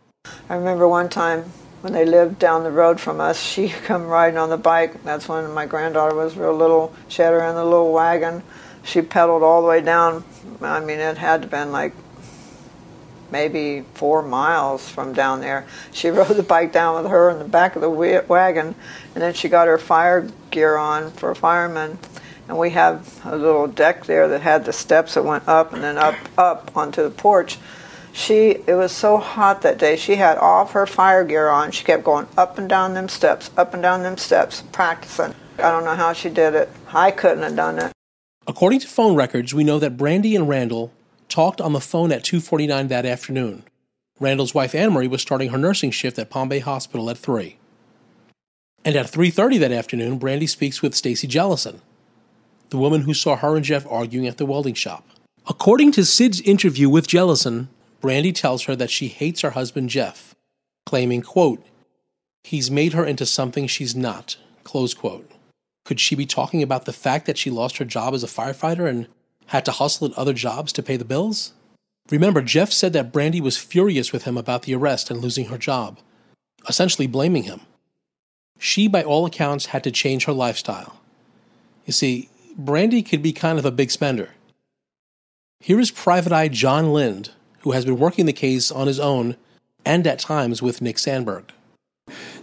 I 0.50 0.56
remember 0.56 0.88
one 0.90 1.08
time 1.08 1.44
when 1.80 1.94
they 1.94 2.04
lived 2.04 2.38
down 2.38 2.64
the 2.64 2.72
road 2.72 3.00
from 3.00 3.22
us, 3.22 3.40
she 3.42 3.70
come 3.70 4.08
riding 4.08 4.38
on 4.38 4.50
the 4.50 4.58
bike. 4.58 5.04
That's 5.06 5.30
when 5.30 5.54
my 5.54 5.66
granddaughter 5.66 6.16
was 6.16 6.36
real 6.36 6.54
little. 6.54 6.94
She 7.08 7.22
had 7.22 7.32
her 7.32 7.48
in 7.48 7.56
the 7.56 7.64
little 7.64 7.94
wagon. 7.94 8.44
She 8.84 9.02
pedaled 9.02 9.42
all 9.42 9.62
the 9.62 9.68
way 9.70 9.80
down. 9.80 10.26
I 10.62 10.82
mean, 10.82 11.00
it 11.00 11.18
had 11.18 11.44
to 11.44 11.48
been 11.48 11.72
like 11.72 11.94
maybe 13.34 13.84
four 13.96 14.22
miles 14.22 14.88
from 14.88 15.12
down 15.12 15.42
there. 15.42 15.66
She 15.92 16.10
rode 16.20 16.38
the 16.38 16.44
bike 16.44 16.72
down 16.72 17.04
with 17.04 17.12
her 17.12 17.30
in 17.30 17.40
the 17.40 17.46
back 17.46 17.76
of 17.76 17.82
the 17.82 17.90
wagon, 17.90 18.76
and 19.14 19.22
then 19.22 19.34
she 19.34 19.50
got 19.50 19.68
her 19.68 19.78
fire 19.78 20.30
gear 20.52 20.78
on 20.78 21.12
for 21.12 21.32
a 21.32 21.36
fireman. 21.36 22.00
And 22.48 22.58
we 22.58 22.70
have 22.72 23.22
a 23.26 23.36
little 23.36 23.68
deck 23.68 24.06
there 24.06 24.28
that 24.30 24.42
had 24.42 24.66
the 24.66 24.74
steps 24.74 25.16
that 25.16 25.24
went 25.24 25.48
up 25.48 25.74
and 25.74 25.84
then 25.84 25.98
up, 25.98 26.16
up 26.38 26.76
onto 26.76 27.02
the 27.02 27.10
porch. 27.10 27.58
She, 28.12 28.50
it 28.68 28.76
was 28.76 28.92
so 28.92 29.18
hot 29.18 29.64
that 29.64 29.80
day. 29.80 29.96
She 29.96 30.18
had 30.18 30.38
all 30.38 30.64
of 30.64 30.72
her 30.72 30.86
fire 30.86 31.24
gear 31.24 31.48
on. 31.48 31.72
She 31.72 31.84
kept 31.84 32.04
going 32.04 32.28
up 32.38 32.58
and 32.58 32.70
down 32.70 32.94
them 32.94 33.10
steps, 33.10 33.50
up 33.58 33.74
and 33.74 33.82
down 33.82 34.04
them 34.04 34.18
steps, 34.18 34.62
practicing. 34.72 35.34
I 35.58 35.72
don't 35.72 35.86
know 35.86 35.96
how 35.96 36.14
she 36.14 36.30
did 36.30 36.54
it. 36.54 36.70
I 36.94 37.12
couldn't 37.12 37.44
have 37.44 37.56
done 37.56 37.80
it. 37.80 37.92
According 38.46 38.82
to 38.82 38.88
phone 38.88 39.16
records, 39.16 39.54
we 39.54 39.64
know 39.64 39.80
that 39.80 39.98
Brandy 39.98 40.36
and 40.36 40.48
Randall 40.50 40.92
talked 41.34 41.60
on 41.60 41.74
the 41.74 41.82
phone 41.82 42.12
at 42.12 42.24
2:49 42.24 42.90
that 42.90 43.08
afternoon. 43.08 43.64
Randall's 44.20 44.54
wife 44.54 44.76
Anne-Marie 44.76 45.08
was 45.08 45.24
starting 45.24 45.50
her 45.50 45.58
nursing 45.58 45.90
shift 45.90 46.20
at 46.20 46.30
Palm 46.30 46.48
Bay 46.48 46.60
Hospital 46.60 47.10
at 47.10 47.18
3. 47.18 47.58
And 48.86 48.96
at 48.96 49.10
3:30 49.10 49.58
that 49.58 49.72
afternoon, 49.72 50.20
Brandy 50.20 50.46
speaks 50.46 50.84
with 50.84 50.94
Stacy 50.94 51.26
Jellison, 51.26 51.82
the 52.70 52.78
woman 52.78 53.02
who 53.02 53.16
saw 53.16 53.36
her 53.36 53.56
and 53.56 53.66
Jeff 53.66 53.88
arguing 53.90 54.28
at 54.28 54.38
the 54.38 54.46
welding 54.46 54.76
shop. 54.76 55.10
According 55.48 55.92
to 55.94 56.06
Sid's 56.06 56.40
interview 56.42 56.88
with 56.88 57.08
Jellison, 57.08 57.70
Brandy 58.00 58.32
tells 58.32 58.64
her 58.64 58.76
that 58.76 58.92
she 58.92 59.08
hates 59.08 59.42
her 59.42 59.52
husband 59.52 59.90
Jeff, 59.90 60.36
claiming, 60.86 61.24
quote, 61.24 61.66
he's 62.44 62.70
made 62.70 62.94
her 62.94 63.06
into 63.06 63.26
something 63.26 63.66
she's 63.66 63.96
not, 63.96 64.38
close 64.64 64.94
quote. 64.94 65.32
Could 65.84 66.00
she 66.00 66.14
be 66.14 66.28
talking 66.28 66.62
about 66.62 66.86
the 66.86 66.94
fact 66.94 67.26
that 67.26 67.40
she 67.40 67.50
lost 67.50 67.78
her 67.78 67.86
job 67.86 68.14
as 68.14 68.24
a 68.24 68.28
firefighter 68.28 68.88
and 68.88 69.08
had 69.54 69.64
to 69.64 69.72
hustle 69.72 70.08
at 70.08 70.18
other 70.18 70.34
jobs 70.34 70.74
to 70.74 70.82
pay 70.82 70.98
the 70.98 71.06
bills? 71.06 71.54
Remember, 72.10 72.42
Jeff 72.42 72.72
said 72.72 72.92
that 72.94 73.14
Brandy 73.14 73.40
was 73.40 73.56
furious 73.56 74.12
with 74.12 74.24
him 74.24 74.36
about 74.36 74.64
the 74.64 74.74
arrest 74.74 75.12
and 75.12 75.22
losing 75.22 75.46
her 75.46 75.60
job, 75.60 76.00
essentially 76.68 77.06
blaming 77.06 77.44
him. 77.44 77.62
She, 78.58 78.88
by 78.88 79.04
all 79.04 79.28
accounts, 79.28 79.68
had 79.68 79.84
to 79.84 79.92
change 79.92 80.26
her 80.26 80.34
lifestyle. 80.34 81.00
You 81.86 81.94
see, 81.94 82.30
Brandy 82.58 83.04
could 83.04 83.22
be 83.22 83.32
kind 83.32 83.60
of 83.60 83.66
a 83.66 83.72
big 83.72 83.92
spender. 83.92 84.32
Here 85.60 85.80
is 85.80 85.92
Private 85.92 86.34
Eye 86.34 86.48
John 86.48 86.92
Lind, 86.92 87.30
who 87.60 87.74
has 87.74 87.86
been 87.86 88.00
working 88.00 88.26
the 88.26 88.34
case 88.34 88.72
on 88.72 88.88
his 88.88 89.00
own 89.00 89.38
and 89.86 90.08
at 90.08 90.18
times 90.18 90.64
with 90.64 90.82
Nick 90.82 90.98
Sandberg. 90.98 91.52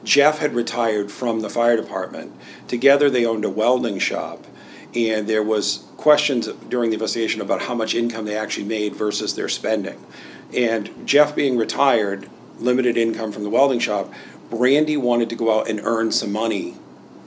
Jeff 0.05 0.39
had 0.39 0.55
retired 0.55 1.11
from 1.11 1.41
the 1.41 1.51
fire 1.51 1.77
department. 1.77 2.33
Together 2.69 3.11
they 3.11 3.27
owned 3.27 3.45
a 3.45 3.51
welding 3.51 3.99
shop 3.99 4.47
and 4.95 5.27
there 5.27 5.43
was 5.43 5.85
questions 5.97 6.49
during 6.69 6.91
the 6.91 6.95
investigation 6.95 7.41
about 7.41 7.63
how 7.63 7.75
much 7.75 7.95
income 7.95 8.25
they 8.25 8.37
actually 8.37 8.65
made 8.65 8.95
versus 8.95 9.35
their 9.35 9.49
spending. 9.49 10.05
And 10.55 11.07
Jeff 11.07 11.35
being 11.35 11.57
retired, 11.57 12.29
limited 12.59 12.97
income 12.97 13.33
from 13.33 13.45
the 13.45 13.51
welding 13.51 13.79
shop, 13.79 14.13
Brandy 14.51 14.97
wanted 14.97 15.29
to 15.29 15.37
go 15.37 15.59
out 15.59 15.69
and 15.69 15.81
earn 15.85 16.11
some 16.11 16.33
money 16.33 16.77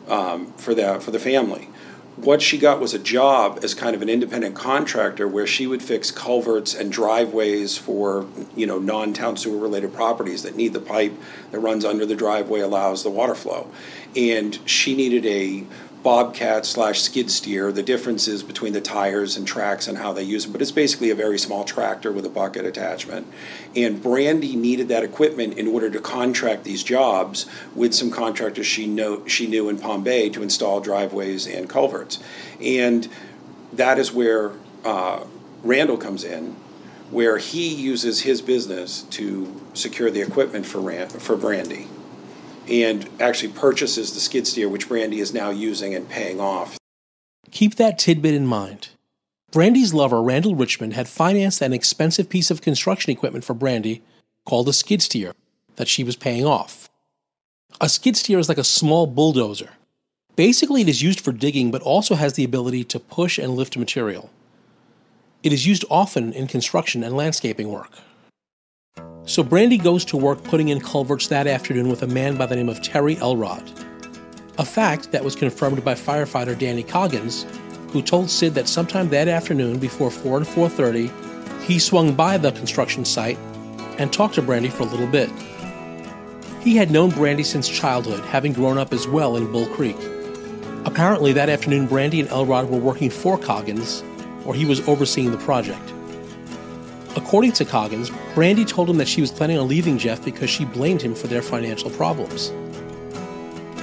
um, 0.09 0.51
for 0.53 0.75
the 0.75 0.99
for 0.99 1.11
the 1.11 1.19
family 1.19 1.69
what 2.15 2.41
she 2.41 2.59
got 2.59 2.79
was 2.79 2.93
a 2.93 2.99
job 2.99 3.59
as 3.63 3.73
kind 3.73 3.95
of 3.95 4.01
an 4.01 4.09
independent 4.09 4.55
contractor 4.55 5.27
where 5.27 5.47
she 5.47 5.65
would 5.65 5.81
fix 5.81 6.11
culverts 6.11 6.75
and 6.75 6.91
driveways 6.91 7.77
for 7.77 8.27
you 8.55 8.67
know 8.67 8.77
non-town 8.77 9.35
sewer 9.35 9.57
related 9.57 9.93
properties 9.93 10.43
that 10.43 10.55
need 10.55 10.73
the 10.73 10.79
pipe 10.79 11.13
that 11.51 11.59
runs 11.59 11.83
under 11.83 12.05
the 12.05 12.15
driveway 12.15 12.59
allows 12.59 13.03
the 13.03 13.09
water 13.09 13.33
flow 13.33 13.69
and 14.15 14.59
she 14.65 14.95
needed 14.95 15.25
a 15.25 15.65
bobcat 16.03 16.65
slash 16.65 17.01
skid 17.01 17.31
steer. 17.31 17.71
The 17.71 17.81
difference 17.81 18.27
is 18.27 18.43
between 18.43 18.73
the 18.73 18.81
tires 18.81 19.37
and 19.37 19.47
tracks 19.47 19.87
and 19.87 19.97
how 19.97 20.11
they 20.11 20.23
use 20.23 20.43
them, 20.43 20.51
but 20.51 20.61
it's 20.61 20.71
basically 20.71 21.09
a 21.09 21.15
very 21.15 21.39
small 21.39 21.63
tractor 21.63 22.11
with 22.11 22.25
a 22.25 22.29
bucket 22.29 22.65
attachment. 22.65 23.25
And 23.73 24.03
Brandy 24.03 24.55
needed 24.57 24.89
that 24.89 25.03
equipment 25.03 25.57
in 25.57 25.67
order 25.67 25.89
to 25.89 25.99
contract 26.01 26.65
these 26.65 26.83
jobs 26.83 27.45
with 27.73 27.93
some 27.93 28.11
contractors 28.11 28.67
she 28.67 28.85
know 28.85 29.25
she 29.27 29.47
knew 29.47 29.69
in 29.69 29.79
Palm 29.79 30.03
Bay 30.03 30.29
to 30.29 30.43
install 30.43 30.81
driveways 30.81 31.47
and 31.47 31.69
culverts. 31.69 32.19
And 32.61 33.07
that 33.71 33.97
is 33.97 34.11
where 34.11 34.51
uh, 34.83 35.23
Randall 35.63 35.97
comes 35.97 36.25
in, 36.25 36.57
where 37.11 37.37
he 37.37 37.73
uses 37.73 38.21
his 38.21 38.41
business 38.41 39.03
to 39.03 39.61
secure 39.73 40.11
the 40.11 40.21
equipment 40.21 40.65
for 40.65 40.81
Rand, 40.81 41.13
for 41.13 41.37
Brandy 41.37 41.87
and 42.69 43.09
actually 43.19 43.51
purchases 43.53 44.13
the 44.13 44.19
skid 44.19 44.47
steer, 44.47 44.69
which 44.69 44.87
Brandy 44.87 45.19
is 45.19 45.33
now 45.33 45.49
using 45.49 45.93
and 45.95 46.09
paying 46.09 46.39
off. 46.39 46.77
Keep 47.51 47.75
that 47.75 47.99
tidbit 47.99 48.33
in 48.33 48.45
mind. 48.45 48.89
Brandy's 49.51 49.93
lover, 49.93 50.21
Randall 50.21 50.55
Richmond, 50.55 50.93
had 50.93 51.07
financed 51.07 51.61
an 51.61 51.73
expensive 51.73 52.27
piece 52.27 52.49
of 52.49 52.61
construction 52.61 53.11
equipment 53.11 53.45
for 53.45 53.53
Brandy 53.53 54.01
called 54.45 54.67
a 54.67 54.73
skid 54.73 55.01
steer 55.01 55.33
that 55.75 55.87
she 55.87 56.03
was 56.03 56.15
paying 56.15 56.45
off. 56.45 56.89
A 57.79 57.89
skid 57.89 58.17
steer 58.17 58.39
is 58.39 58.49
like 58.49 58.57
a 58.57 58.63
small 58.63 59.05
bulldozer. 59.05 59.69
Basically, 60.35 60.81
it 60.81 60.89
is 60.89 61.03
used 61.03 61.21
for 61.21 61.31
digging, 61.31 61.69
but 61.69 61.83
also 61.83 62.15
has 62.15 62.33
the 62.33 62.43
ability 62.43 62.83
to 62.85 62.99
push 62.99 63.37
and 63.37 63.55
lift 63.55 63.77
material. 63.77 64.31
It 65.43 65.53
is 65.53 65.67
used 65.67 65.85
often 65.89 66.33
in 66.33 66.47
construction 66.47 67.03
and 67.03 67.15
landscaping 67.15 67.69
work. 67.69 67.91
So 69.25 69.41
Brandy 69.41 69.77
goes 69.77 70.03
to 70.05 70.17
work 70.17 70.43
putting 70.43 70.67
in 70.67 70.81
culverts 70.81 71.27
that 71.27 71.47
afternoon 71.47 71.87
with 71.87 72.03
a 72.03 72.07
man 72.07 72.35
by 72.35 72.45
the 72.45 72.57
name 72.57 72.67
of 72.67 72.81
Terry 72.81 73.17
Elrod. 73.17 73.63
A 74.57 74.65
fact 74.65 75.13
that 75.13 75.23
was 75.23 75.33
confirmed 75.35 75.83
by 75.83 75.93
firefighter 75.93 76.57
Danny 76.57 76.83
Coggins, 76.83 77.45
who 77.91 78.01
told 78.01 78.29
Sid 78.29 78.53
that 78.55 78.67
sometime 78.67 79.09
that 79.09 79.29
afternoon 79.29 79.79
before 79.79 80.11
4 80.11 80.37
and 80.37 80.45
4:30, 80.47 81.09
he 81.65 81.79
swung 81.79 82.13
by 82.13 82.37
the 82.37 82.51
construction 82.51 83.05
site 83.05 83.37
and 83.97 84.11
talked 84.11 84.35
to 84.35 84.41
Brandy 84.41 84.69
for 84.69 84.83
a 84.83 84.87
little 84.87 85.07
bit. 85.07 85.29
He 86.59 86.75
had 86.75 86.91
known 86.91 87.09
Brandy 87.09 87.43
since 87.43 87.69
childhood, 87.69 88.25
having 88.25 88.51
grown 88.51 88.77
up 88.77 88.91
as 88.91 89.07
well 89.07 89.37
in 89.37 89.51
Bull 89.53 89.67
Creek. 89.67 89.97
Apparently, 90.83 91.31
that 91.31 91.49
afternoon, 91.49 91.87
Brandy 91.87 92.19
and 92.19 92.29
Elrod 92.29 92.69
were 92.69 92.77
working 92.77 93.09
for 93.09 93.37
Coggins, 93.37 94.03
or 94.45 94.53
he 94.53 94.65
was 94.65 94.85
overseeing 94.85 95.31
the 95.31 95.37
project. 95.37 95.92
According 97.15 97.51
to 97.53 97.65
Coggins, 97.65 98.11
Brandy 98.33 98.65
told 98.65 98.89
him 98.89 98.97
that 98.97 99.07
she 99.07 99.21
was 99.21 99.31
planning 99.31 99.59
on 99.59 99.67
leaving 99.67 99.99
Jeff 99.99 100.23
because 100.25 100.49
she 100.49 100.65
blamed 100.65 101.01
him 101.01 101.13
for 101.13 101.27
their 101.27 101.43
financial 101.43 101.91
problems. 101.91 102.51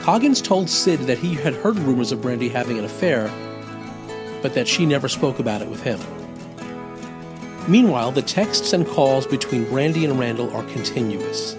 Coggins 0.02 0.42
told 0.42 0.68
Sid 0.68 1.00
that 1.00 1.18
he 1.18 1.34
had 1.34 1.54
heard 1.54 1.78
rumors 1.78 2.10
of 2.10 2.20
Brandy 2.20 2.48
having 2.48 2.78
an 2.78 2.84
affair, 2.84 3.30
but 4.42 4.54
that 4.54 4.66
she 4.66 4.84
never 4.84 5.08
spoke 5.08 5.38
about 5.38 5.62
it 5.62 5.68
with 5.68 5.82
him. 5.82 6.00
Meanwhile, 7.68 8.12
the 8.12 8.22
texts 8.22 8.72
and 8.72 8.84
calls 8.86 9.26
between 9.28 9.64
Brandy 9.64 10.04
and 10.04 10.18
Randall 10.18 10.50
are 10.56 10.64
continuous. 10.64 11.54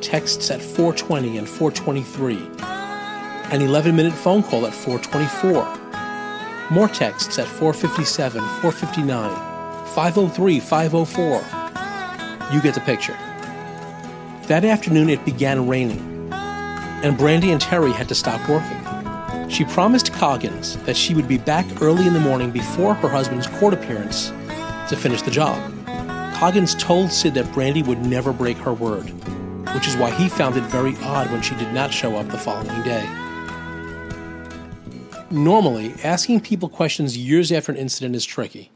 Texts 0.00 0.50
at 0.50 0.62
420 0.62 1.38
and 1.38 1.48
423. 1.48 2.36
An 2.36 3.60
11-minute 3.62 4.12
phone 4.12 4.44
call 4.44 4.66
at 4.66 4.74
424. 4.74 6.70
More 6.70 6.88
texts 6.88 7.38
at 7.38 7.48
457, 7.48 8.40
459, 8.40 9.57
503 9.94 10.60
504. 10.60 12.54
You 12.54 12.62
get 12.62 12.74
the 12.74 12.80
picture. 12.80 13.16
That 14.46 14.64
afternoon 14.64 15.10
it 15.10 15.24
began 15.24 15.66
raining, 15.68 16.30
and 16.32 17.18
Brandy 17.18 17.50
and 17.50 17.60
Terry 17.60 17.92
had 17.92 18.08
to 18.08 18.14
stop 18.14 18.40
working. 18.48 19.50
She 19.50 19.64
promised 19.64 20.12
Coggins 20.12 20.76
that 20.84 20.96
she 20.96 21.14
would 21.14 21.28
be 21.28 21.38
back 21.38 21.66
early 21.80 22.06
in 22.06 22.12
the 22.12 22.20
morning 22.20 22.50
before 22.50 22.94
her 22.94 23.08
husband's 23.08 23.46
court 23.46 23.74
appearance 23.74 24.28
to 24.88 24.96
finish 24.96 25.22
the 25.22 25.30
job. 25.30 25.58
Coggins 26.34 26.74
told 26.74 27.10
Sid 27.10 27.34
that 27.34 27.52
Brandy 27.52 27.82
would 27.82 28.04
never 28.04 28.32
break 28.32 28.56
her 28.58 28.72
word, 28.72 29.10
which 29.74 29.88
is 29.88 29.96
why 29.96 30.10
he 30.12 30.28
found 30.28 30.56
it 30.56 30.64
very 30.64 30.96
odd 31.02 31.30
when 31.32 31.42
she 31.42 31.54
did 31.56 31.72
not 31.72 31.92
show 31.92 32.16
up 32.16 32.28
the 32.28 32.38
following 32.38 32.82
day. 32.82 33.06
Normally, 35.30 35.94
asking 36.04 36.40
people 36.40 36.68
questions 36.68 37.18
years 37.18 37.52
after 37.52 37.72
an 37.72 37.78
incident 37.78 38.16
is 38.16 38.24
tricky. 38.24 38.70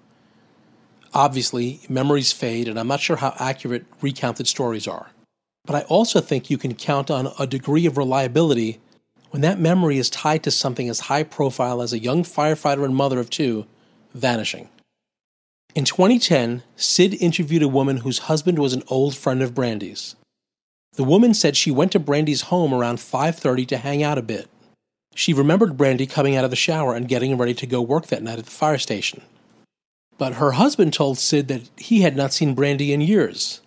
Obviously, 1.14 1.80
memories 1.88 2.32
fade, 2.32 2.68
and 2.68 2.78
I'm 2.78 2.88
not 2.88 3.00
sure 3.00 3.16
how 3.16 3.34
accurate 3.38 3.84
recounted 4.00 4.48
stories 4.48 4.88
are. 4.88 5.10
but 5.64 5.76
I 5.76 5.82
also 5.82 6.20
think 6.20 6.50
you 6.50 6.58
can 6.58 6.74
count 6.74 7.10
on 7.10 7.32
a 7.38 7.46
degree 7.46 7.86
of 7.86 7.96
reliability 7.96 8.80
when 9.30 9.42
that 9.42 9.60
memory 9.60 9.96
is 9.96 10.10
tied 10.10 10.42
to 10.42 10.50
something 10.50 10.88
as 10.88 11.00
high 11.00 11.22
profile 11.22 11.80
as 11.80 11.92
a 11.92 11.98
young 11.98 12.22
firefighter 12.24 12.84
and 12.84 12.96
mother 12.96 13.20
of 13.20 13.30
two 13.30 13.66
vanishing. 14.12 14.68
In 15.74 15.84
2010, 15.84 16.64
Sid 16.76 17.14
interviewed 17.14 17.62
a 17.62 17.68
woman 17.68 17.98
whose 17.98 18.26
husband 18.30 18.58
was 18.58 18.72
an 18.72 18.82
old 18.88 19.16
friend 19.16 19.40
of 19.40 19.54
Brandy's. 19.54 20.16
The 20.94 21.04
woman 21.04 21.32
said 21.32 21.56
she 21.56 21.70
went 21.70 21.92
to 21.92 21.98
Brandy's 21.98 22.42
home 22.42 22.74
around 22.74 22.98
5:30 22.98 23.64
to 23.66 23.78
hang 23.78 24.02
out 24.02 24.18
a 24.18 24.22
bit. 24.22 24.48
She 25.14 25.32
remembered 25.32 25.76
Brandy 25.76 26.06
coming 26.06 26.36
out 26.36 26.44
of 26.44 26.50
the 26.50 26.56
shower 26.56 26.94
and 26.94 27.08
getting 27.08 27.38
ready 27.38 27.54
to 27.54 27.66
go 27.66 27.80
work 27.80 28.06
that 28.08 28.22
night 28.22 28.38
at 28.38 28.44
the 28.44 28.50
fire 28.50 28.78
station. 28.78 29.22
But 30.22 30.34
her 30.34 30.52
husband 30.52 30.92
told 30.92 31.18
Sid 31.18 31.48
that 31.48 31.68
he 31.76 32.02
had 32.02 32.14
not 32.14 32.32
seen 32.32 32.54
Brandy 32.54 32.92
in 32.92 33.00
years. 33.00 33.60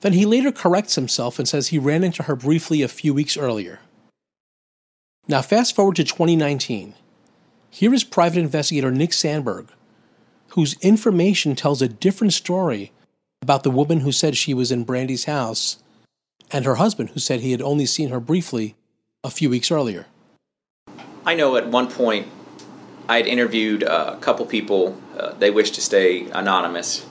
Then 0.00 0.14
he 0.14 0.24
later 0.24 0.52
corrects 0.52 0.94
himself 0.94 1.38
and 1.38 1.46
says 1.46 1.68
he 1.68 1.78
ran 1.78 2.02
into 2.02 2.22
her 2.22 2.34
briefly 2.34 2.80
a 2.80 2.88
few 2.88 3.12
weeks 3.12 3.36
earlier. 3.36 3.80
Now, 5.28 5.42
fast 5.42 5.76
forward 5.76 5.96
to 5.96 6.04
2019. 6.04 6.94
Here 7.68 7.92
is 7.92 8.04
private 8.04 8.38
investigator 8.38 8.90
Nick 8.90 9.12
Sandberg, 9.12 9.68
whose 10.52 10.80
information 10.80 11.54
tells 11.54 11.82
a 11.82 11.88
different 11.88 12.32
story 12.32 12.92
about 13.42 13.62
the 13.62 13.70
woman 13.70 14.00
who 14.00 14.12
said 14.12 14.38
she 14.38 14.54
was 14.54 14.72
in 14.72 14.84
Brandy's 14.84 15.26
house 15.26 15.82
and 16.50 16.64
her 16.64 16.76
husband 16.76 17.10
who 17.10 17.20
said 17.20 17.40
he 17.40 17.52
had 17.52 17.60
only 17.60 17.84
seen 17.84 18.08
her 18.08 18.18
briefly 18.18 18.76
a 19.22 19.28
few 19.28 19.50
weeks 19.50 19.70
earlier. 19.70 20.06
I 21.26 21.34
know 21.34 21.56
at 21.56 21.68
one 21.68 21.90
point 21.90 22.28
I 23.10 23.16
had 23.16 23.26
interviewed 23.26 23.82
a 23.82 24.16
couple 24.18 24.46
people. 24.46 24.96
Uh, 25.18 25.32
they 25.32 25.50
wished 25.50 25.74
to 25.74 25.80
stay 25.80 26.30
anonymous, 26.30 27.04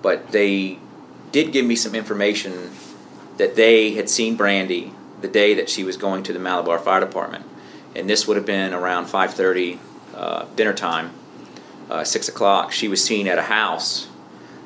but 0.00 0.30
they 0.30 0.78
did 1.32 1.50
give 1.50 1.66
me 1.66 1.74
some 1.74 1.96
information 1.96 2.70
that 3.36 3.56
they 3.56 3.94
had 3.94 4.08
seen 4.08 4.36
Brandy 4.36 4.92
the 5.20 5.26
day 5.26 5.54
that 5.54 5.68
she 5.68 5.82
was 5.82 5.96
going 5.96 6.22
to 6.22 6.32
the 6.32 6.38
Malabar 6.38 6.78
Fire 6.78 7.00
Department, 7.00 7.44
and 7.96 8.08
this 8.08 8.28
would 8.28 8.36
have 8.36 8.46
been 8.46 8.72
around 8.72 9.06
5:30 9.06 9.80
uh, 10.14 10.44
dinner 10.54 10.72
time, 10.72 11.10
uh, 11.90 12.04
six 12.04 12.28
o'clock. 12.28 12.70
She 12.70 12.86
was 12.86 13.02
seen 13.02 13.26
at 13.26 13.38
a 13.38 13.48
house 13.50 14.06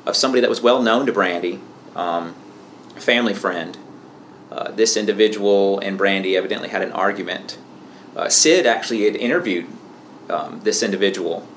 of 0.05 0.15
somebody 0.15 0.41
that 0.41 0.51
was 0.51 0.61
well 0.61 0.83
known 0.83 1.07
to 1.07 1.11
Brandy, 1.11 1.61
um, 1.95 2.35
a 2.95 3.01
family 3.01 3.33
friend. 3.33 3.75
Uh, 4.51 4.69
this 4.69 4.95
individual 4.95 5.79
and 5.79 5.97
Brandy 5.97 6.37
evidently 6.37 6.69
had 6.69 6.83
an 6.83 6.91
argument. 6.91 7.57
Uh, 8.15 8.29
Sid 8.29 8.67
actually 8.67 9.05
had 9.05 9.15
interviewed 9.15 9.65
um, 10.29 10.61
this 10.63 10.83
individual, 10.83 11.47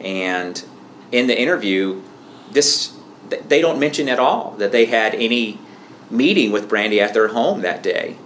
and 0.00 0.64
in 1.12 1.26
the 1.26 1.38
interview, 1.38 2.02
this 2.50 2.96
they 3.28 3.60
don't 3.60 3.78
mention 3.78 4.08
at 4.08 4.18
all 4.18 4.52
that 4.52 4.72
they 4.72 4.86
had 4.86 5.14
any 5.14 5.58
meeting 6.10 6.50
with 6.50 6.68
Brandy 6.68 7.00
at 7.00 7.12
their 7.12 7.28
home 7.28 7.60
that 7.60 7.82
day. 7.82 8.16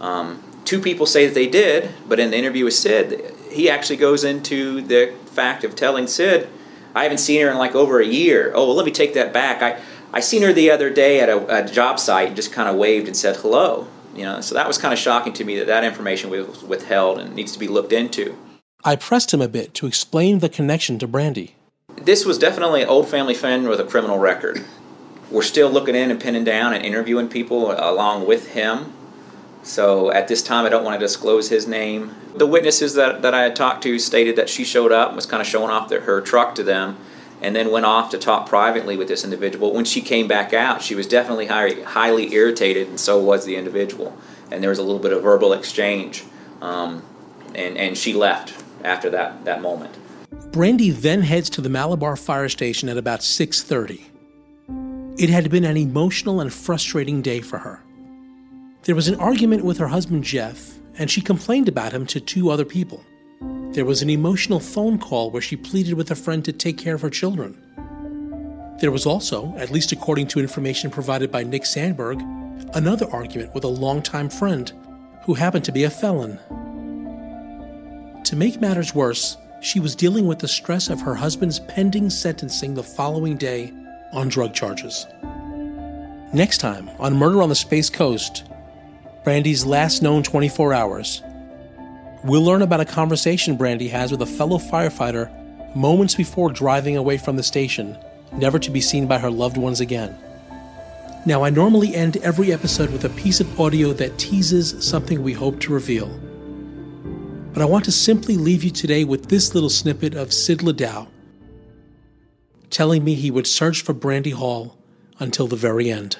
Um, 0.00 0.42
two 0.64 0.80
people 0.80 1.06
say 1.06 1.26
that 1.26 1.34
they 1.34 1.48
did, 1.48 1.90
but 2.08 2.20
in 2.20 2.30
the 2.30 2.36
interview 2.36 2.64
with 2.64 2.74
Sid, 2.74 3.34
he 3.50 3.68
actually 3.68 3.96
goes 3.96 4.24
into 4.24 4.80
the 4.80 5.14
fact 5.26 5.64
of 5.64 5.74
telling 5.74 6.06
Sid, 6.06 6.48
I 6.94 7.04
haven't 7.04 7.18
seen 7.18 7.42
her 7.42 7.50
in 7.50 7.58
like 7.58 7.74
over 7.74 8.00
a 8.00 8.06
year. 8.06 8.52
Oh, 8.54 8.66
well, 8.66 8.76
let 8.76 8.86
me 8.86 8.92
take 8.92 9.14
that 9.14 9.32
back. 9.32 9.62
I, 9.62 9.80
I 10.12 10.20
seen 10.20 10.42
her 10.42 10.52
the 10.52 10.70
other 10.70 10.90
day 10.90 11.20
at 11.20 11.28
a, 11.28 11.62
a 11.62 11.68
job 11.68 11.98
site 11.98 12.28
and 12.28 12.36
just 12.36 12.52
kind 12.52 12.68
of 12.68 12.76
waved 12.76 13.06
and 13.06 13.16
said 13.16 13.36
hello. 13.36 13.88
You 14.14 14.24
know, 14.24 14.40
so 14.42 14.54
that 14.54 14.68
was 14.68 14.76
kind 14.76 14.92
of 14.92 14.98
shocking 14.98 15.32
to 15.34 15.44
me 15.44 15.58
that 15.58 15.68
that 15.68 15.84
information 15.84 16.28
was 16.28 16.62
withheld 16.62 17.18
and 17.18 17.34
needs 17.34 17.52
to 17.52 17.58
be 17.58 17.66
looked 17.66 17.92
into. 17.92 18.36
I 18.84 18.96
pressed 18.96 19.32
him 19.32 19.40
a 19.40 19.46
bit 19.46 19.74
to 19.74 19.86
explain 19.86 20.40
the 20.40 20.48
connection 20.48 20.98
to 20.98 21.06
Brandy. 21.06 21.54
This 21.96 22.24
was 22.24 22.36
definitely 22.36 22.82
an 22.82 22.88
old 22.88 23.08
family 23.08 23.34
friend 23.34 23.68
with 23.68 23.78
a 23.78 23.84
criminal 23.84 24.18
record. 24.18 24.64
We're 25.30 25.42
still 25.42 25.70
looking 25.70 25.94
in 25.94 26.10
and 26.10 26.20
pinning 26.20 26.42
down 26.42 26.74
and 26.74 26.84
interviewing 26.84 27.28
people 27.28 27.70
along 27.70 28.26
with 28.26 28.54
him. 28.54 28.92
So 29.62 30.10
at 30.10 30.26
this 30.26 30.42
time, 30.42 30.66
I 30.66 30.68
don't 30.68 30.82
want 30.84 30.98
to 30.98 31.06
disclose 31.06 31.48
his 31.48 31.68
name. 31.68 32.12
The 32.34 32.46
witnesses 32.46 32.94
that, 32.94 33.22
that 33.22 33.34
I 33.34 33.42
had 33.42 33.54
talked 33.54 33.84
to 33.84 34.00
stated 34.00 34.34
that 34.34 34.48
she 34.48 34.64
showed 34.64 34.90
up 34.90 35.10
and 35.10 35.16
was 35.16 35.26
kind 35.26 35.40
of 35.40 35.46
showing 35.46 35.70
off 35.70 35.92
her 35.92 36.20
truck 36.20 36.56
to 36.56 36.64
them 36.64 36.98
and 37.40 37.54
then 37.54 37.70
went 37.70 37.86
off 37.86 38.10
to 38.10 38.18
talk 38.18 38.48
privately 38.48 38.96
with 38.96 39.06
this 39.06 39.22
individual. 39.22 39.72
When 39.72 39.84
she 39.84 40.00
came 40.00 40.26
back 40.26 40.52
out, 40.52 40.82
she 40.82 40.96
was 40.96 41.06
definitely 41.06 41.46
high, 41.46 41.82
highly 41.82 42.32
irritated, 42.32 42.88
and 42.88 42.98
so 42.98 43.18
was 43.18 43.44
the 43.44 43.54
individual. 43.54 44.16
And 44.50 44.60
there 44.60 44.70
was 44.70 44.78
a 44.80 44.82
little 44.82 45.00
bit 45.00 45.12
of 45.12 45.22
verbal 45.22 45.52
exchange, 45.52 46.24
um, 46.60 47.04
and, 47.54 47.76
and 47.76 47.96
she 47.96 48.12
left 48.12 48.62
after 48.84 49.10
that, 49.10 49.44
that 49.44 49.62
moment. 49.62 49.94
Brandy 50.52 50.90
then 50.90 51.22
heads 51.22 51.48
to 51.50 51.60
the 51.60 51.68
Malabar 51.68 52.16
fire 52.16 52.48
station 52.48 52.88
at 52.88 52.96
about 52.96 53.22
6:30. 53.22 54.02
It 55.18 55.30
had 55.30 55.50
been 55.50 55.64
an 55.64 55.76
emotional 55.76 56.40
and 56.40 56.52
frustrating 56.52 57.22
day 57.22 57.40
for 57.40 57.58
her. 57.58 57.82
There 58.84 58.94
was 58.94 59.08
an 59.08 59.16
argument 59.16 59.64
with 59.64 59.78
her 59.78 59.88
husband 59.88 60.24
Jeff, 60.24 60.74
and 60.98 61.10
she 61.10 61.20
complained 61.20 61.68
about 61.68 61.92
him 61.92 62.06
to 62.06 62.20
two 62.20 62.50
other 62.50 62.64
people. 62.64 63.04
There 63.72 63.84
was 63.84 64.02
an 64.02 64.10
emotional 64.10 64.60
phone 64.60 64.98
call 64.98 65.30
where 65.30 65.40
she 65.40 65.56
pleaded 65.56 65.94
with 65.94 66.10
a 66.10 66.14
friend 66.14 66.44
to 66.44 66.52
take 66.52 66.76
care 66.76 66.94
of 66.94 67.00
her 67.02 67.10
children. 67.10 67.56
There 68.80 68.90
was 68.90 69.06
also, 69.06 69.54
at 69.56 69.70
least 69.70 69.92
according 69.92 70.26
to 70.28 70.40
information 70.40 70.90
provided 70.90 71.30
by 71.30 71.44
Nick 71.44 71.64
Sandberg, 71.64 72.20
another 72.74 73.06
argument 73.10 73.54
with 73.54 73.64
a 73.64 73.68
longtime 73.68 74.28
friend 74.28 74.72
who 75.24 75.34
happened 75.34 75.64
to 75.66 75.72
be 75.72 75.84
a 75.84 75.90
felon. 75.90 76.38
To 78.24 78.36
make 78.36 78.60
matters 78.60 78.94
worse, 78.94 79.36
she 79.60 79.80
was 79.80 79.96
dealing 79.96 80.26
with 80.26 80.38
the 80.38 80.48
stress 80.48 80.88
of 80.88 81.00
her 81.00 81.14
husband's 81.14 81.58
pending 81.58 82.08
sentencing 82.08 82.74
the 82.74 82.82
following 82.82 83.36
day 83.36 83.72
on 84.12 84.28
drug 84.28 84.54
charges. 84.54 85.06
Next 86.32 86.58
time 86.58 86.88
on 86.98 87.16
Murder 87.16 87.42
on 87.42 87.48
the 87.48 87.54
Space 87.54 87.90
Coast, 87.90 88.44
Brandy's 89.24 89.64
last 89.64 90.02
known 90.02 90.22
24 90.22 90.72
hours, 90.72 91.22
we'll 92.24 92.44
learn 92.44 92.62
about 92.62 92.80
a 92.80 92.84
conversation 92.84 93.56
Brandy 93.56 93.88
has 93.88 94.12
with 94.12 94.22
a 94.22 94.26
fellow 94.26 94.58
firefighter 94.58 95.30
moments 95.74 96.14
before 96.14 96.50
driving 96.50 96.96
away 96.96 97.18
from 97.18 97.36
the 97.36 97.42
station, 97.42 97.98
never 98.32 98.58
to 98.60 98.70
be 98.70 98.80
seen 98.80 99.06
by 99.06 99.18
her 99.18 99.30
loved 99.30 99.56
ones 99.56 99.80
again. 99.80 100.16
Now, 101.26 101.42
I 101.44 101.50
normally 101.50 101.94
end 101.94 102.16
every 102.18 102.52
episode 102.52 102.90
with 102.90 103.04
a 103.04 103.10
piece 103.10 103.40
of 103.40 103.60
audio 103.60 103.92
that 103.94 104.18
teases 104.18 104.84
something 104.84 105.22
we 105.22 105.32
hope 105.32 105.60
to 105.60 105.72
reveal. 105.72 106.10
But 107.52 107.60
I 107.60 107.66
want 107.66 107.84
to 107.84 107.92
simply 107.92 108.36
leave 108.36 108.64
you 108.64 108.70
today 108.70 109.04
with 109.04 109.28
this 109.28 109.54
little 109.54 109.68
snippet 109.68 110.14
of 110.14 110.32
Sid 110.32 110.60
Ladow 110.60 111.08
telling 112.70 113.04
me 113.04 113.14
he 113.14 113.30
would 113.30 113.46
search 113.46 113.82
for 113.82 113.92
Brandy 113.92 114.30
Hall 114.30 114.78
until 115.18 115.46
the 115.46 115.56
very 115.56 115.90
end. 115.90 116.16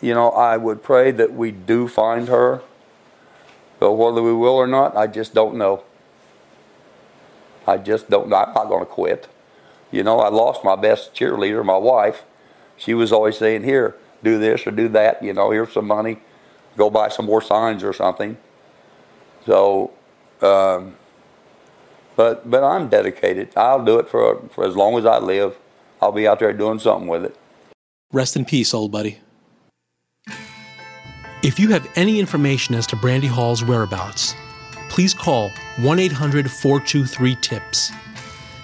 You 0.00 0.14
know, 0.14 0.30
I 0.30 0.56
would 0.56 0.84
pray 0.84 1.10
that 1.10 1.34
we 1.34 1.50
do 1.50 1.88
find 1.88 2.28
her, 2.28 2.62
but 3.80 3.94
whether 3.94 4.22
we 4.22 4.32
will 4.32 4.54
or 4.54 4.68
not, 4.68 4.96
I 4.96 5.08
just 5.08 5.34
don't 5.34 5.56
know. 5.56 5.82
I 7.66 7.76
just 7.76 8.08
don't 8.08 8.28
know. 8.28 8.36
I'm 8.36 8.54
not 8.54 8.68
going 8.68 8.80
to 8.80 8.86
quit. 8.86 9.28
You 9.90 10.04
know, 10.04 10.20
I 10.20 10.28
lost 10.28 10.64
my 10.64 10.76
best 10.76 11.14
cheerleader, 11.14 11.64
my 11.64 11.76
wife. 11.76 12.22
She 12.76 12.94
was 12.94 13.12
always 13.12 13.36
saying, 13.36 13.64
Here, 13.64 13.96
do 14.22 14.38
this 14.38 14.66
or 14.66 14.70
do 14.70 14.88
that. 14.88 15.22
You 15.22 15.34
know, 15.34 15.50
here's 15.50 15.72
some 15.72 15.88
money. 15.88 16.20
Go 16.76 16.88
buy 16.88 17.08
some 17.08 17.26
more 17.26 17.42
signs 17.42 17.82
or 17.82 17.92
something. 17.92 18.38
So, 19.50 19.90
um, 20.42 20.94
but 22.14 22.48
but 22.48 22.62
I'm 22.62 22.88
dedicated. 22.88 23.48
I'll 23.56 23.84
do 23.84 23.98
it 23.98 24.08
for 24.08 24.40
for 24.54 24.64
as 24.64 24.76
long 24.76 24.96
as 24.96 25.04
I 25.04 25.18
live. 25.18 25.58
I'll 26.00 26.12
be 26.12 26.28
out 26.28 26.38
there 26.38 26.52
doing 26.52 26.78
something 26.78 27.08
with 27.08 27.24
it. 27.24 27.36
Rest 28.12 28.36
in 28.36 28.44
peace, 28.44 28.72
old 28.72 28.92
buddy. 28.92 29.18
If 31.42 31.58
you 31.58 31.70
have 31.70 31.90
any 31.96 32.20
information 32.20 32.76
as 32.76 32.86
to 32.88 32.96
Brandy 32.96 33.26
Hall's 33.26 33.64
whereabouts, 33.64 34.36
please 34.88 35.12
call 35.12 35.50
1 35.78 35.98
800 35.98 36.48
423 36.48 37.34
TIPS. 37.34 37.90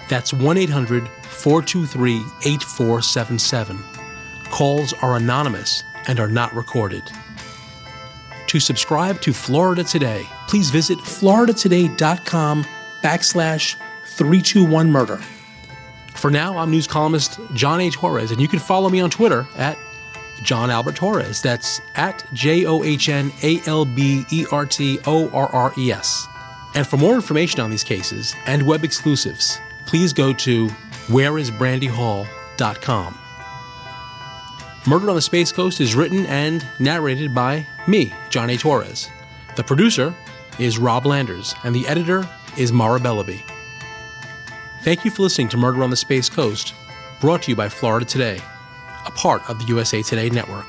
That's 0.09 0.33
1 0.33 0.57
800 0.57 1.09
423 1.09 2.19
8477. 2.45 3.79
Calls 4.51 4.93
are 5.03 5.17
anonymous 5.17 5.83
and 6.07 6.21
are 6.21 6.29
not 6.29 6.55
recorded. 6.55 7.03
To 8.47 8.61
subscribe 8.61 9.21
to 9.23 9.33
Florida 9.33 9.83
Today, 9.83 10.25
please 10.49 10.71
visit 10.71 10.99
floridatoday.com 10.99 12.65
backslash 13.03 13.77
321 14.05 14.91
murder. 14.91 15.19
For 16.15 16.31
now, 16.31 16.57
I'm 16.57 16.71
news 16.71 16.87
columnist 16.87 17.39
John 17.53 17.81
A. 17.81 17.91
Torres, 17.91 18.31
and 18.31 18.41
you 18.41 18.49
can 18.49 18.59
follow 18.59 18.89
me 18.89 19.01
on 19.01 19.11
Twitter 19.11 19.47
at 19.57 19.77
John 20.43 20.71
Albert 20.71 20.97
Torres. 20.97 21.43
That's 21.43 21.81
at 21.95 22.25
J 22.33 22.67
O 22.67 22.83
H 22.83 23.09
N 23.09 23.31
A 23.43 23.61
L 23.67 23.85
B 23.85 24.25
E 24.31 24.47
R 24.51 24.67
T 24.67 24.99
O 25.07 25.29
R 25.31 25.49
R 25.49 25.73
E 25.77 25.93
S. 25.93 26.27
And 26.75 26.87
for 26.87 26.97
more 26.97 27.15
information 27.15 27.61
on 27.61 27.71
these 27.71 27.85
cases 27.85 28.35
and 28.47 28.67
web 28.67 28.85
exclusives, 28.85 29.61
please 29.87 30.13
go 30.13 30.33
to 30.35 30.69
whereisbrandyhall.com. 31.09 33.19
Murder 34.87 35.11
on 35.11 35.17
the 35.17 35.23
Space 35.23 35.53
Coast 35.53 35.81
is 35.81 35.97
written 35.97 36.27
and 36.27 36.65
narrated 36.79 37.35
by 37.35 37.67
me, 37.89 38.13
John 38.31 38.51
A. 38.51 38.57
Torres. 38.57 39.11
The 39.57 39.65
producer 39.65 40.15
is 40.59 40.79
Rob 40.79 41.07
Landers, 41.07 41.55
and 41.65 41.75
the 41.75 41.87
editor 41.87 42.29
is 42.57 42.73
Mara 42.73 42.99
Bellaby. 42.99 43.43
Thank 44.83 45.05
you 45.05 45.11
for 45.11 45.23
listening 45.23 45.49
to 45.49 45.57
Murder 45.57 45.83
on 45.83 45.91
the 45.91 45.97
Space 45.97 46.29
Coast, 46.29 46.75
brought 47.21 47.43
to 47.43 47.51
you 47.51 47.57
by 47.57 47.69
Florida 47.69 48.07
Today, 48.07 48.41
a 49.05 49.11
part 49.11 49.49
of 49.51 49.59
the 49.59 49.65
USA 49.67 50.03
Today 50.03 50.31
network. 50.31 50.67